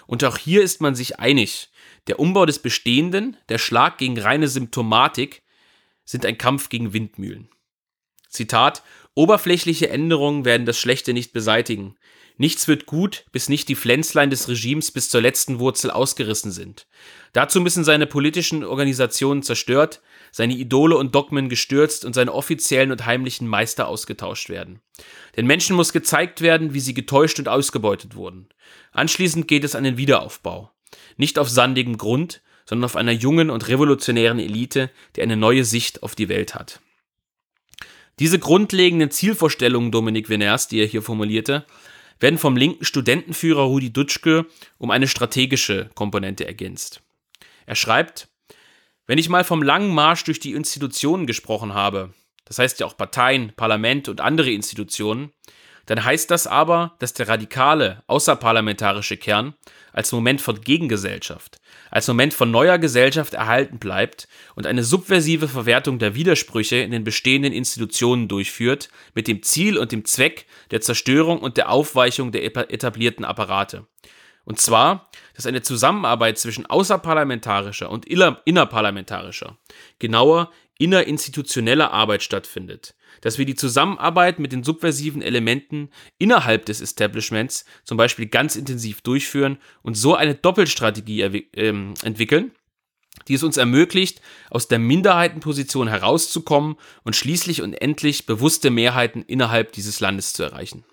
Und 0.05 0.23
auch 0.23 0.37
hier 0.37 0.63
ist 0.63 0.81
man 0.81 0.95
sich 0.95 1.19
einig, 1.19 1.69
der 2.07 2.19
Umbau 2.19 2.45
des 2.45 2.59
Bestehenden, 2.59 3.37
der 3.49 3.57
Schlag 3.57 3.97
gegen 3.97 4.17
reine 4.17 4.47
Symptomatik, 4.47 5.43
sind 6.05 6.25
ein 6.25 6.37
Kampf 6.37 6.69
gegen 6.69 6.93
Windmühlen. 6.93 7.49
Zitat 8.29 8.83
Oberflächliche 9.13 9.89
Änderungen 9.89 10.45
werden 10.45 10.67
das 10.67 10.77
Schlechte 10.77 11.11
nicht 11.11 11.33
beseitigen. 11.33 11.96
Nichts 12.37 12.67
wird 12.67 12.85
gut, 12.85 13.25
bis 13.31 13.49
nicht 13.49 13.67
die 13.67 13.75
Pflänzlein 13.75 14.29
des 14.29 14.47
Regimes 14.47 14.91
bis 14.91 15.09
zur 15.09 15.21
letzten 15.21 15.59
Wurzel 15.59 15.89
ausgerissen 15.89 16.51
sind. 16.51 16.87
Dazu 17.33 17.59
müssen 17.59 17.83
seine 17.83 18.05
politischen 18.05 18.63
Organisationen 18.63 19.41
zerstört, 19.41 20.01
seine 20.31 20.53
Idole 20.53 20.97
und 20.97 21.15
Dogmen 21.15 21.49
gestürzt 21.49 22.05
und 22.05 22.13
seine 22.13 22.33
offiziellen 22.33 22.91
und 22.91 23.05
heimlichen 23.05 23.47
Meister 23.47 23.87
ausgetauscht 23.87 24.49
werden. 24.49 24.81
Den 25.35 25.47
Menschen 25.47 25.75
muss 25.75 25.93
gezeigt 25.93 26.41
werden, 26.41 26.75
wie 26.75 26.79
sie 26.79 26.93
getäuscht 26.93 27.39
und 27.39 27.47
ausgebeutet 27.47 28.15
wurden. 28.15 28.49
Anschließend 28.91 29.47
geht 29.47 29.63
es 29.63 29.75
an 29.75 29.83
den 29.83 29.97
Wiederaufbau. 29.97 30.71
Nicht 31.17 31.39
auf 31.39 31.49
sandigem 31.49 31.97
Grund, 31.97 32.41
sondern 32.65 32.85
auf 32.85 32.95
einer 32.95 33.11
jungen 33.11 33.49
und 33.49 33.67
revolutionären 33.67 34.39
Elite, 34.39 34.91
die 35.15 35.21
eine 35.21 35.37
neue 35.37 35.63
Sicht 35.63 36.03
auf 36.03 36.13
die 36.13 36.29
Welt 36.29 36.53
hat. 36.53 36.81
Diese 38.19 38.39
grundlegenden 38.39 39.11
Zielvorstellungen 39.11 39.91
Dominik 39.91 40.27
Veners, 40.29 40.67
die 40.67 40.79
er 40.79 40.87
hier 40.87 41.03
formulierte, 41.03 41.65
werden 42.19 42.39
vom 42.39 42.57
linken 42.57 42.85
Studentenführer 42.85 43.63
Rudi 43.63 43.91
Dutschke 43.91 44.45
um 44.77 44.91
eine 44.91 45.07
strategische 45.07 45.89
Komponente 45.95 46.45
ergänzt. 46.45 47.01
Er 47.65 47.75
schreibt, 47.75 48.29
wenn 49.05 49.17
ich 49.17 49.29
mal 49.29 49.43
vom 49.43 49.63
langen 49.63 49.93
Marsch 49.93 50.23
durch 50.23 50.39
die 50.39 50.53
Institutionen 50.53 51.27
gesprochen 51.27 51.73
habe, 51.73 52.13
das 52.45 52.59
heißt 52.59 52.79
ja 52.79 52.85
auch 52.85 52.97
Parteien, 52.97 53.53
Parlament 53.55 54.09
und 54.09 54.21
andere 54.21 54.51
Institutionen, 54.51 55.31
dann 55.87 56.03
heißt 56.03 56.29
das 56.29 56.47
aber, 56.47 56.95
dass 56.99 57.13
der 57.13 57.27
radikale, 57.27 58.03
außerparlamentarische 58.07 59.17
Kern 59.17 59.55
als 59.93 60.11
Moment 60.11 60.41
von 60.41 60.61
Gegengesellschaft, 60.61 61.59
als 61.89 62.07
Moment 62.07 62.33
von 62.33 62.51
neuer 62.51 62.77
Gesellschaft 62.77 63.33
erhalten 63.33 63.79
bleibt 63.79 64.27
und 64.55 64.67
eine 64.67 64.83
subversive 64.83 65.47
Verwertung 65.47 65.97
der 65.97 66.13
Widersprüche 66.13 66.75
in 66.75 66.91
den 66.91 67.05
bestehenden 67.05 67.53
Institutionen 67.53 68.27
durchführt, 68.27 68.89
mit 69.15 69.27
dem 69.27 69.41
Ziel 69.43 69.77
und 69.77 69.93
dem 69.93 70.03
Zweck 70.05 70.45
der 70.71 70.81
Zerstörung 70.81 71.39
und 71.39 71.57
der 71.57 71.69
Aufweichung 71.69 72.31
der 72.31 72.43
etablierten 72.43 73.25
Apparate. 73.25 73.87
Und 74.43 74.59
zwar, 74.59 75.09
dass 75.35 75.45
eine 75.45 75.61
Zusammenarbeit 75.61 76.37
zwischen 76.37 76.65
außerparlamentarischer 76.65 77.89
und 77.89 78.05
innerparlamentarischer, 78.05 79.57
genauer 79.99 80.51
innerinstitutioneller 80.79 81.91
Arbeit 81.91 82.23
stattfindet, 82.23 82.93
dass 83.21 83.37
wir 83.37 83.45
die 83.45 83.55
Zusammenarbeit 83.55 84.39
mit 84.39 84.51
den 84.51 84.63
subversiven 84.63 85.21
Elementen 85.21 85.89
innerhalb 86.17 86.65
des 86.65 86.81
Establishments 86.81 87.65
zum 87.83 87.97
Beispiel 87.97 88.27
ganz 88.27 88.55
intensiv 88.55 89.01
durchführen 89.01 89.57
und 89.81 89.95
so 89.95 90.15
eine 90.15 90.35
Doppelstrategie 90.35 91.21
äh, 91.21 91.69
entwickeln, 92.03 92.51
die 93.27 93.33
es 93.33 93.43
uns 93.43 93.57
ermöglicht, 93.57 94.21
aus 94.49 94.67
der 94.67 94.79
Minderheitenposition 94.79 95.87
herauszukommen 95.87 96.75
und 97.03 97.15
schließlich 97.15 97.61
und 97.61 97.73
endlich 97.73 98.25
bewusste 98.25 98.69
Mehrheiten 98.69 99.23
innerhalb 99.23 99.71
dieses 99.71 99.99
Landes 99.99 100.33
zu 100.33 100.43
erreichen. 100.43 100.83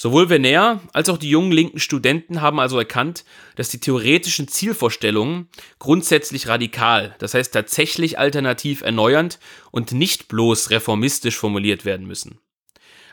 Sowohl 0.00 0.30
Venner 0.30 0.80
als 0.92 1.08
auch 1.08 1.18
die 1.18 1.28
jungen 1.28 1.50
linken 1.50 1.80
Studenten 1.80 2.40
haben 2.40 2.60
also 2.60 2.78
erkannt, 2.78 3.24
dass 3.56 3.68
die 3.68 3.80
theoretischen 3.80 4.46
Zielvorstellungen 4.46 5.48
grundsätzlich 5.80 6.46
radikal, 6.46 7.16
das 7.18 7.34
heißt 7.34 7.52
tatsächlich 7.52 8.16
alternativ 8.16 8.82
erneuernd 8.82 9.40
und 9.72 9.90
nicht 9.90 10.28
bloß 10.28 10.70
reformistisch 10.70 11.36
formuliert 11.36 11.84
werden 11.84 12.06
müssen. 12.06 12.38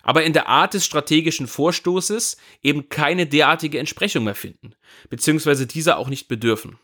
Aber 0.04 0.26
in 0.26 0.34
der 0.34 0.48
Art 0.48 0.76
des 0.76 0.86
strategischen 0.86 1.48
Vorstoßes 1.48 2.38
eben 2.62 2.88
keine 2.88 3.26
derartige 3.26 3.80
Entsprechung 3.80 4.26
mehr 4.26 4.36
finden, 4.36 4.76
beziehungsweise 5.10 5.66
dieser 5.66 5.98
auch 5.98 6.08
nicht 6.08 6.28
bedürfen. 6.28 6.78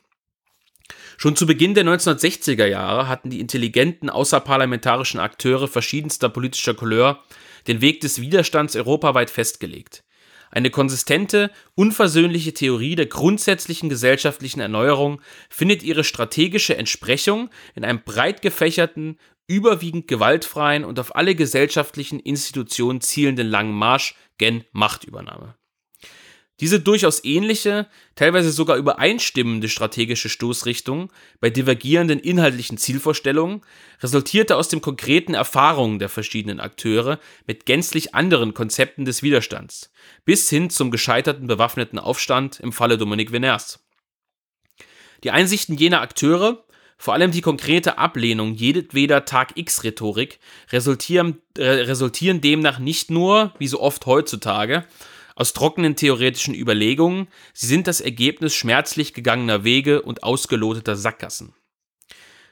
Schon 1.21 1.35
zu 1.35 1.45
Beginn 1.45 1.75
der 1.75 1.85
1960er 1.85 2.65
Jahre 2.65 3.07
hatten 3.07 3.29
die 3.29 3.41
intelligenten 3.41 4.09
außerparlamentarischen 4.09 5.19
Akteure 5.19 5.67
verschiedenster 5.67 6.29
politischer 6.29 6.73
Couleur 6.73 7.23
den 7.67 7.79
Weg 7.79 8.01
des 8.01 8.21
Widerstands 8.21 8.75
europaweit 8.75 9.29
festgelegt. 9.29 10.03
Eine 10.49 10.71
konsistente, 10.71 11.51
unversöhnliche 11.75 12.55
Theorie 12.55 12.95
der 12.95 13.05
grundsätzlichen 13.05 13.87
gesellschaftlichen 13.87 14.61
Erneuerung 14.61 15.21
findet 15.51 15.83
ihre 15.83 16.03
strategische 16.03 16.75
Entsprechung 16.75 17.51
in 17.75 17.85
einem 17.85 18.01
breit 18.03 18.41
gefächerten, 18.41 19.19
überwiegend 19.45 20.07
gewaltfreien 20.07 20.83
und 20.83 20.99
auf 20.99 21.15
alle 21.15 21.35
gesellschaftlichen 21.35 22.19
Institutionen 22.19 22.99
zielenden 22.99 23.47
langen 23.47 23.75
Marsch 23.75 24.15
gen 24.39 24.63
Machtübernahme. 24.71 25.53
Diese 26.61 26.79
durchaus 26.79 27.25
ähnliche, 27.25 27.87
teilweise 28.15 28.51
sogar 28.51 28.77
übereinstimmende 28.77 29.67
strategische 29.67 30.29
Stoßrichtung 30.29 31.11
bei 31.39 31.49
divergierenden 31.49 32.19
inhaltlichen 32.19 32.77
Zielvorstellungen 32.77 33.61
resultierte 34.01 34.55
aus 34.55 34.69
den 34.69 34.79
konkreten 34.79 35.33
Erfahrungen 35.33 35.97
der 35.97 36.07
verschiedenen 36.07 36.59
Akteure 36.59 37.19
mit 37.47 37.65
gänzlich 37.65 38.13
anderen 38.13 38.53
Konzepten 38.53 39.05
des 39.05 39.23
Widerstands, 39.23 39.91
bis 40.23 40.49
hin 40.51 40.69
zum 40.69 40.91
gescheiterten 40.91 41.47
bewaffneten 41.47 41.97
Aufstand 41.97 42.59
im 42.59 42.71
Falle 42.71 42.99
Dominique 42.99 43.31
Veners. 43.31 43.83
Die 45.23 45.31
Einsichten 45.31 45.75
jener 45.75 46.01
Akteure, 46.01 46.63
vor 46.95 47.15
allem 47.15 47.31
die 47.31 47.41
konkrete 47.41 47.97
Ablehnung 47.97 48.53
jedweder 48.53 49.25
Tag-X-Rhetorik, 49.25 50.39
resultieren, 50.71 51.41
äh, 51.57 51.63
resultieren 51.63 52.39
demnach 52.39 52.77
nicht 52.77 53.09
nur, 53.09 53.51
wie 53.57 53.67
so 53.67 53.79
oft 53.79 54.05
heutzutage, 54.05 54.85
aus 55.35 55.53
trockenen 55.53 55.95
theoretischen 55.95 56.53
Überlegungen, 56.53 57.27
sie 57.53 57.67
sind 57.67 57.87
das 57.87 58.01
Ergebnis 58.01 58.55
schmerzlich 58.55 59.13
gegangener 59.13 59.63
Wege 59.63 60.01
und 60.01 60.23
ausgeloteter 60.23 60.95
Sackgassen. 60.95 61.53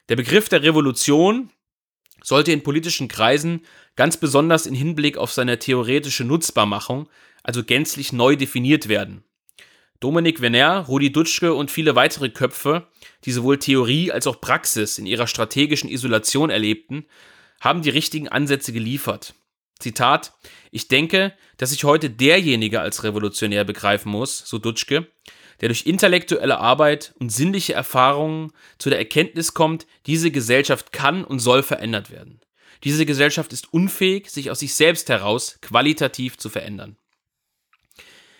Der 0.10 0.15
Begriff 0.15 0.50
der 0.50 0.63
Revolution 0.63 1.52
sollte 2.24 2.52
in 2.52 2.63
politischen 2.63 3.08
Kreisen 3.08 3.65
ganz 3.96 4.18
besonders 4.18 4.65
in 4.65 4.76
Hinblick 4.76 5.18
auf 5.18 5.32
seine 5.32 5.60
theoretische 5.60 6.24
Nutzbarmachung 6.24 7.08
also 7.44 7.63
gänzlich 7.63 8.13
neu 8.13 8.36
definiert 8.36 8.88
werden. 8.89 9.24
Dominik 10.00 10.42
Venner, 10.42 10.86
Rudi 10.88 11.12
Dutschke 11.12 11.54
und 11.54 11.72
viele 11.72 11.96
weitere 11.96 12.30
Köpfe, 12.30 12.88
die 13.26 13.32
sowohl 13.32 13.60
Theorie 13.60 14.12
als 14.12 14.28
auch 14.28 14.39
Praxis 14.39 14.98
in 14.98 15.06
ihrer 15.06 15.28
strategischen 15.28 15.89
Isolation 15.89 16.50
erlebten, 16.50 17.06
haben 17.60 17.82
die 17.82 17.89
richtigen 17.89 18.30
Ansätze 18.30 18.72
geliefert. 18.72 19.36
Zitat, 19.80 20.34
ich 20.72 20.88
denke, 20.88 21.34
dass 21.58 21.72
sich 21.72 21.84
heute 21.84 22.10
derjenige 22.10 22.82
als 22.82 23.04
revolutionär 23.04 23.63
begreifen 23.63 24.12
muss, 24.12 24.39
so 24.39 24.58
Dutschke, 24.58 25.08
der 25.62 25.70
durch 25.70 25.86
intellektuelle 25.86 26.60
Arbeit 26.60 27.13
und 27.20 27.32
sinnliche 27.32 27.74
Erfahrungen 27.74 28.52
zu 28.78 28.89
der 28.89 29.00
Erkenntnis 29.00 29.54
kommt, 29.54 29.88
diese 30.06 30.32
Gesellschaft 30.32 30.92
kann 30.92 31.24
und 31.24 31.39
soll 31.39 31.63
verändert 31.63 32.12
werden. 32.12 32.42
Diese 32.84 33.06
Gesellschaft 33.06 33.52
ist 33.52 33.74
unfähig, 33.74 34.30
sich 34.30 34.52
aus 34.52 34.60
sich 34.60 34.74
selbst 34.74 35.10
heraus 35.10 35.60
qualitativ 35.62 36.38
zu 36.38 36.50
verändern. 36.50 36.98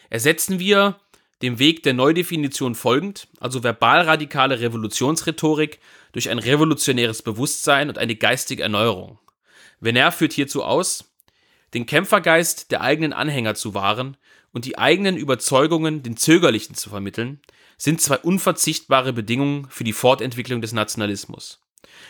Ersetzen 0.10 0.60
wir 0.60 1.00
dem 1.42 1.60
Weg 1.60 1.84
der 1.84 1.94
Neudefinition 1.94 2.76
folgend, 2.76 3.28
also 3.40 3.64
verbal-radikale 3.64 4.60
Revolutionsrhetorik, 4.60 5.80
durch 6.12 6.30
ein 6.30 6.40
revolutionäres 6.40 7.22
Bewusstsein 7.22 7.90
und 7.90 7.98
eine 7.98 8.16
geistige 8.16 8.64
Erneuerung. 8.64 9.20
Venner 9.80 10.12
führt 10.12 10.34
hierzu 10.34 10.64
aus, 10.64 11.09
den 11.74 11.86
Kämpfergeist 11.86 12.72
der 12.72 12.82
eigenen 12.82 13.14
Anhänger 13.14 13.56
zu 13.56 13.74
wahren 13.74 14.18
und 14.52 14.66
die 14.66 14.78
eigenen 14.78 15.18
Überzeugungen 15.18 16.04
den 16.04 16.18
Zögerlichen 16.18 16.76
zu 16.76 16.90
vermitteln, 16.90 17.42
sind 17.78 18.02
zwei 18.02 18.18
unverzichtbare 18.18 19.14
Bedingungen 19.14 19.68
für 19.70 19.84
die 19.84 19.94
Fortentwicklung 19.94 20.62
des 20.62 20.74
Nationalismus. 20.74 21.62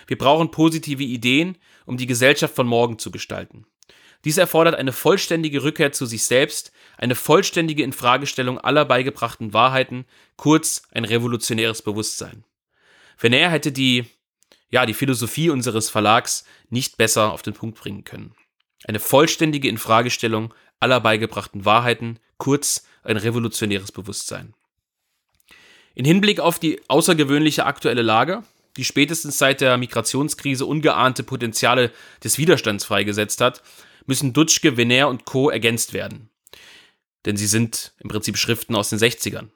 Wir 0.08 0.18
brauchen 0.18 0.52
positive 0.52 1.04
Ideen, 1.04 1.58
um 1.86 1.98
die 1.98 2.08
Gesellschaft 2.08 2.56
von 2.56 2.68
morgen 2.68 2.98
zu 2.98 3.12
gestalten. 3.12 3.66
Dies 4.26 4.38
erfordert 4.38 4.76
eine 4.76 4.92
vollständige 4.92 5.64
Rückkehr 5.64 5.92
zu 5.92 6.06
sich 6.06 6.24
selbst, 6.24 6.74
eine 6.98 7.16
vollständige 7.16 7.84
Infragestellung 7.84 8.60
aller 8.60 8.84
beigebrachten 8.84 9.54
Wahrheiten, 9.54 10.06
kurz 10.36 10.84
ein 10.92 11.06
revolutionäres 11.06 11.82
Bewusstsein. 11.82 12.44
Venner 13.18 13.50
hätte 13.50 13.72
die, 13.72 14.06
ja, 14.70 14.86
die 14.86 14.94
Philosophie 14.94 15.50
unseres 15.50 15.90
Verlags 15.90 16.44
nicht 16.70 16.98
besser 16.98 17.32
auf 17.32 17.42
den 17.42 17.54
Punkt 17.54 17.80
bringen 17.80 18.04
können. 18.04 18.36
Eine 18.86 19.00
vollständige 19.00 19.68
Infragestellung 19.68 20.54
aller 20.80 21.00
beigebrachten 21.00 21.66
Wahrheiten, 21.66 22.20
kurz 22.38 22.86
ein 23.04 23.18
revolutionäres 23.18 23.92
Bewusstsein. 23.92 24.54
In 25.96 26.06
Hinblick 26.06 26.40
auf 26.40 26.60
die 26.60 26.82
außergewöhnliche 26.88 27.66
aktuelle 27.66 28.02
Lage, 28.02 28.44
die 28.78 28.86
spätestens 28.86 29.38
seit 29.38 29.62
der 29.62 29.78
Migrationskrise 29.78 30.66
ungeahnte 30.66 31.24
Potenziale 31.24 31.92
des 32.24 32.38
Widerstands 32.38 32.86
freigesetzt 32.86 33.42
hat, 33.42 33.62
müssen 34.06 34.32
Dutschke, 34.34 34.78
Venner 34.78 35.10
und 35.10 35.26
Co. 35.26 35.50
ergänzt 35.50 35.94
werden. 35.94 36.30
Denn 37.26 37.36
sie 37.36 37.48
sind 37.48 37.94
im 38.00 38.10
Prinzip 38.10 38.38
Schriften 38.38 38.76
aus 38.76 38.90
den 38.90 39.00
60ern. 39.00 39.50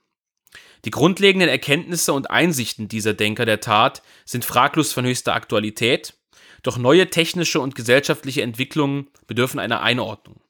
Die 0.85 0.91
grundlegenden 0.91 1.47
Erkenntnisse 1.47 2.11
und 2.11 2.29
Einsichten 2.29 2.89
dieser 2.89 3.13
Denker 3.13 3.45
der 3.45 3.61
Tat 3.61 4.03
sind 4.25 4.43
fraglos 4.43 4.91
von 4.91 5.05
höchster 5.05 5.33
Aktualität 5.33 6.15
doch 6.63 6.77
neue 6.77 7.09
technische 7.09 7.59
und 7.59 7.75
gesellschaftliche 7.75 8.41
Entwicklungen 8.41 9.07
bedürfen 9.27 9.59
einer 9.59 9.81
Einordnung. 9.81 10.41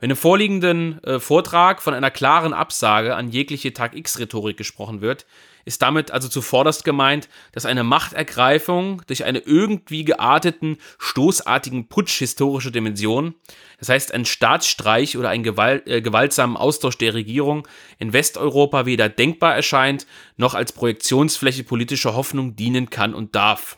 Wenn 0.00 0.10
im 0.10 0.16
vorliegenden 0.16 1.02
äh, 1.04 1.20
Vortrag 1.20 1.82
von 1.82 1.92
einer 1.92 2.10
klaren 2.10 2.54
Absage 2.54 3.14
an 3.14 3.28
jegliche 3.28 3.74
Tag-X-Rhetorik 3.74 4.56
gesprochen 4.56 5.02
wird, 5.02 5.26
ist 5.66 5.82
damit 5.82 6.10
also 6.10 6.26
zuvorderst 6.28 6.84
gemeint, 6.84 7.28
dass 7.52 7.66
eine 7.66 7.84
Machtergreifung 7.84 9.02
durch 9.06 9.24
eine 9.24 9.40
irgendwie 9.40 10.04
gearteten, 10.04 10.78
stoßartigen 10.98 11.88
Putsch 11.88 12.18
historischer 12.18 12.70
Dimension, 12.70 13.34
das 13.78 13.90
heißt 13.90 14.14
ein 14.14 14.24
Staatsstreich 14.24 15.18
oder 15.18 15.28
einen 15.28 15.44
Gewalt, 15.44 15.86
äh, 15.86 16.00
gewaltsamen 16.00 16.56
Austausch 16.56 16.96
der 16.96 17.12
Regierung 17.12 17.68
in 17.98 18.14
Westeuropa 18.14 18.86
weder 18.86 19.10
denkbar 19.10 19.54
erscheint, 19.54 20.06
noch 20.38 20.54
als 20.54 20.72
Projektionsfläche 20.72 21.64
politischer 21.64 22.14
Hoffnung 22.14 22.56
dienen 22.56 22.88
kann 22.88 23.14
und 23.14 23.34
darf. 23.34 23.76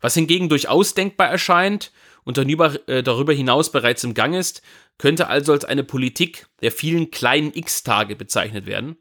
Was 0.00 0.14
hingegen 0.14 0.48
durchaus 0.48 0.94
denkbar 0.94 1.28
erscheint 1.28 1.92
und 2.24 2.38
äh, 2.38 3.02
darüber, 3.02 3.32
hinaus 3.32 3.72
bereits 3.72 4.04
im 4.04 4.14
Gang 4.14 4.34
ist, 4.34 4.62
könnte 4.98 5.28
also 5.28 5.52
als 5.52 5.64
eine 5.64 5.84
Politik 5.84 6.46
der 6.60 6.72
vielen 6.72 7.10
kleinen 7.10 7.52
X-Tage 7.54 8.16
bezeichnet 8.16 8.66
werden 8.66 8.96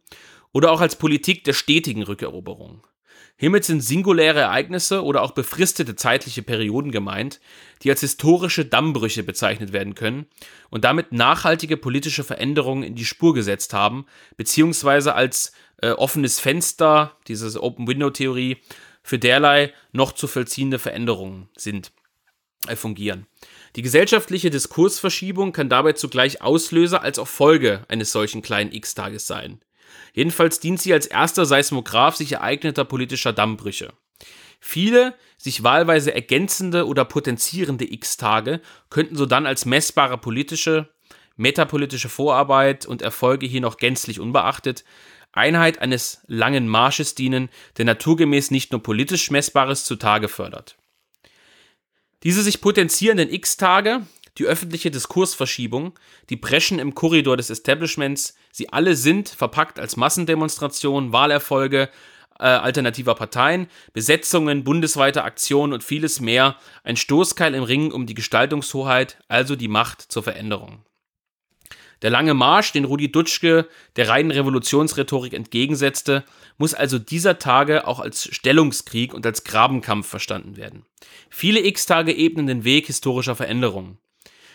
oder 0.54 0.72
auch 0.72 0.82
als 0.82 0.96
Politik 0.96 1.44
der 1.44 1.54
stetigen 1.54 2.04
Rückeroberung. 2.04 2.86
Hiermit 3.40 3.66
sind 3.66 3.82
singuläre 3.82 4.40
Ereignisse 4.40 5.04
oder 5.04 5.22
auch 5.22 5.32
befristete 5.32 5.96
zeitliche 5.96 6.42
Perioden 6.42 6.92
gemeint, 6.92 7.40
die 7.84 7.92
als 7.92 8.00
historische 8.00 8.66
Dammbrüche 8.66 9.22
bezeichnet 9.22 9.74
werden 9.74 9.94
können 9.94 10.26
und 10.72 10.84
damit 10.84 11.12
nachhaltige 11.12 11.78
politische 11.78 12.24
Veränderungen 12.24 12.82
in 12.82 12.96
die 12.96 13.06
Spur 13.06 13.36
gesetzt 13.36 13.74
haben, 13.74 14.08
beziehungsweise 14.38 15.14
als 15.14 15.52
äh, 15.84 15.92
offenes 15.92 16.40
Fenster, 16.40 17.16
diese 17.28 17.62
Open-Window-Theorie, 17.62 18.58
für 19.08 19.18
derlei 19.18 19.74
noch 19.94 20.12
zu 20.12 20.28
vollziehende 20.28 20.80
Veränderungen 20.80 21.48
sind, 21.56 21.94
äh, 22.68 22.76
fungieren. 22.76 23.26
Die 23.78 23.82
gesellschaftliche 23.82 24.50
Diskursverschiebung 24.50 25.54
kann 25.54 25.70
dabei 25.70 25.94
zugleich 25.94 26.42
Auslöser 26.42 27.04
als 27.04 27.18
auch 27.18 27.28
Folge 27.28 27.86
eines 27.88 28.12
solchen 28.12 28.42
kleinen 28.42 28.74
X-Tages 28.74 29.26
sein. 29.26 29.62
Jedenfalls 30.12 30.60
dient 30.60 30.82
sie 30.82 30.92
als 30.92 31.06
erster 31.06 31.46
Seismograph 31.46 32.18
sich 32.18 32.34
ereigneter 32.34 32.84
politischer 32.84 33.32
Dammbrüche. 33.32 33.94
Viele 34.60 35.16
sich 35.38 35.64
wahlweise 35.64 36.14
ergänzende 36.14 36.86
oder 36.86 37.06
potenzierende 37.06 37.90
X-Tage 37.90 38.60
könnten 38.90 39.16
sodann 39.16 39.46
als 39.46 39.66
messbare 39.66 40.18
politische, 40.18 40.90
metapolitische 41.38 42.10
Vorarbeit 42.10 42.86
und 42.86 43.02
Erfolge 43.02 43.46
hier 43.46 43.62
noch 43.62 43.78
gänzlich 43.78 44.20
unbeachtet 44.20 44.84
Einheit 45.38 45.80
eines 45.80 46.22
langen 46.28 46.68
Marsches 46.68 47.16
dienen, 47.16 47.50
der 47.78 47.86
naturgemäß 47.86 48.52
nicht 48.52 48.72
nur 48.72 48.84
politisch 48.84 49.32
Messbares 49.32 49.86
zutage 49.86 50.28
fördert. 50.28 50.76
Diese 52.24 52.42
sich 52.42 52.62
potenzierenden 52.62 53.32
X-Tage, 53.32 54.02
die 54.38 54.46
öffentliche 54.46 54.92
Diskursverschiebung, 54.92 55.98
die 56.30 56.36
Breschen 56.36 56.80
im 56.80 56.96
Korridor 56.96 57.38
des 57.38 57.50
Establishments, 57.50 58.36
sie 58.52 58.70
alle 58.70 58.96
sind, 58.96 59.30
verpackt 59.30 59.80
als 59.80 59.98
Massendemonstrationen, 59.98 61.14
Wahlerfolge 61.14 61.90
äh, 62.40 62.44
alternativer 62.44 63.16
Parteien, 63.16 63.68
Besetzungen, 63.94 64.64
bundesweite 64.64 65.24
Aktionen 65.24 65.74
und 65.74 65.84
vieles 65.84 66.20
mehr, 66.20 66.58
ein 66.84 66.98
Stoßkeil 66.98 67.56
im 67.56 67.64
Ring 67.64 67.92
um 67.92 68.06
die 68.06 68.14
Gestaltungshoheit, 68.14 69.18
also 69.28 69.56
die 69.56 69.68
Macht 69.68 70.02
zur 70.02 70.24
Veränderung. 70.24 70.84
Der 72.02 72.10
lange 72.12 72.34
Marsch, 72.34 72.72
den 72.72 72.86
Rudi 72.86 73.12
Dutschke 73.12 73.68
der 73.96 74.10
reinen 74.10 74.32
Revolutionsrhetorik 74.32 75.34
entgegensetzte, 75.34 76.24
muss 76.58 76.74
also 76.74 77.00
dieser 77.00 77.40
Tage 77.40 77.88
auch 77.88 78.00
als 78.00 78.28
Stellungskrieg 78.32 79.14
und 79.14 79.26
als 79.26 79.44
Grabenkampf 79.44 80.08
verstanden 80.08 80.58
werden. 80.58 80.86
Viele 81.30 81.66
X-Tage 81.66 82.16
ebnen 82.16 82.48
den 82.48 82.64
Weg 82.64 82.88
historischer 82.88 83.36
Veränderungen. 83.36 83.98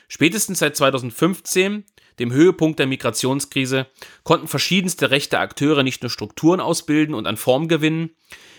Spätestens 0.09 0.61
seit 0.61 0.77
2015, 0.77 1.85
dem 2.19 2.33
Höhepunkt 2.33 2.79
der 2.79 2.87
Migrationskrise, 2.87 3.87
konnten 4.25 4.47
verschiedenste 4.47 5.11
rechte 5.11 5.39
Akteure 5.39 5.83
nicht 5.83 6.03
nur 6.03 6.11
Strukturen 6.11 6.61
ausbilden 6.61 7.15
und 7.15 7.27
an 7.27 7.37
Form 7.37 7.67
gewinnen, 7.67 8.11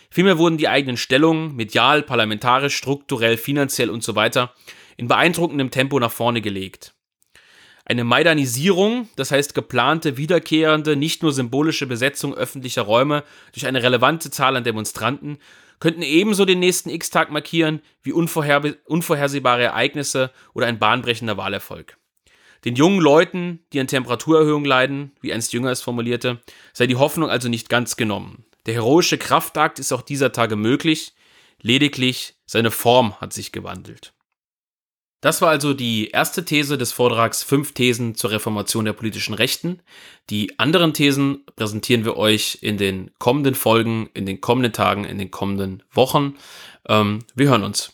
vielmehr 0.09 0.37
wurden 0.37 0.57
die 0.57 0.67
eigenen 0.67 0.97
Stellungen 0.97 1.55
medial, 1.55 2.03
parlamentarisch, 2.03 2.75
strukturell, 2.75 3.37
finanziell 3.37 3.89
usw. 3.89 4.29
So 4.31 4.49
in 4.97 5.07
beeindruckendem 5.07 5.71
Tempo 5.71 5.99
nach 5.99 6.11
vorne 6.11 6.41
gelegt. 6.41 6.92
Eine 7.85 8.05
Maidanisierung, 8.05 9.09
das 9.17 9.31
heißt 9.31 9.53
geplante, 9.53 10.15
wiederkehrende, 10.15 10.95
nicht 10.95 11.21
nur 11.21 11.33
symbolische 11.33 11.85
Besetzung 11.85 12.33
öffentlicher 12.33 12.83
Räume 12.83 13.23
durch 13.51 13.65
eine 13.65 13.83
relevante 13.83 14.31
Zahl 14.31 14.55
an 14.55 14.63
Demonstranten, 14.63 15.37
könnten 15.79 16.01
ebenso 16.01 16.45
den 16.45 16.59
nächsten 16.59 16.89
X-Tag 16.89 17.29
markieren 17.29 17.81
wie 18.01 18.13
unvorher 18.13 18.61
unvorhersehbare 18.85 19.63
Ereignisse 19.63 20.31
oder 20.53 20.67
ein 20.67 20.79
bahnbrechender 20.79 21.35
Wahlerfolg. 21.35 21.97
Den 22.63 22.75
jungen 22.75 23.01
Leuten, 23.01 23.59
die 23.73 23.81
an 23.81 23.87
Temperaturerhöhung 23.87 24.63
leiden, 24.63 25.11
wie 25.19 25.33
einst 25.33 25.51
Jünger 25.51 25.71
es 25.71 25.81
formulierte, 25.81 26.39
sei 26.71 26.87
die 26.87 26.95
Hoffnung 26.95 27.29
also 27.29 27.49
nicht 27.49 27.67
ganz 27.67 27.97
genommen. 27.97 28.45
Der 28.65 28.75
heroische 28.75 29.17
Kraftakt 29.17 29.79
ist 29.79 29.91
auch 29.91 30.01
dieser 30.01 30.31
Tage 30.31 30.55
möglich, 30.55 31.13
lediglich 31.61 32.35
seine 32.45 32.71
Form 32.71 33.19
hat 33.19 33.33
sich 33.33 33.51
gewandelt. 33.51 34.13
Das 35.23 35.41
war 35.41 35.51
also 35.51 35.73
die 35.73 36.09
erste 36.09 36.43
These 36.43 36.77
des 36.77 36.91
Vortrags 36.91 37.43
Fünf 37.43 37.71
Thesen 37.71 38.13
zur 38.13 38.31
Reformation 38.31 38.83
der 38.83 38.91
politischen 38.91 39.33
Rechten. 39.33 39.79
Die 40.29 40.59
anderen 40.59 40.93
Thesen 40.93 41.45
präsentieren 41.55 42.03
wir 42.03 42.17
euch 42.17 42.57
in 42.59 42.75
den 42.75 43.09
kommenden 43.19 43.55
Folgen, 43.55 44.09
in 44.13 44.25
den 44.25 44.41
kommenden 44.41 44.73
Tagen, 44.73 45.05
in 45.05 45.17
den 45.17 45.31
kommenden 45.31 45.81
Wochen. 45.93 46.35
Ähm, 46.89 47.19
wir 47.35 47.47
hören 47.47 47.63
uns. 47.63 47.92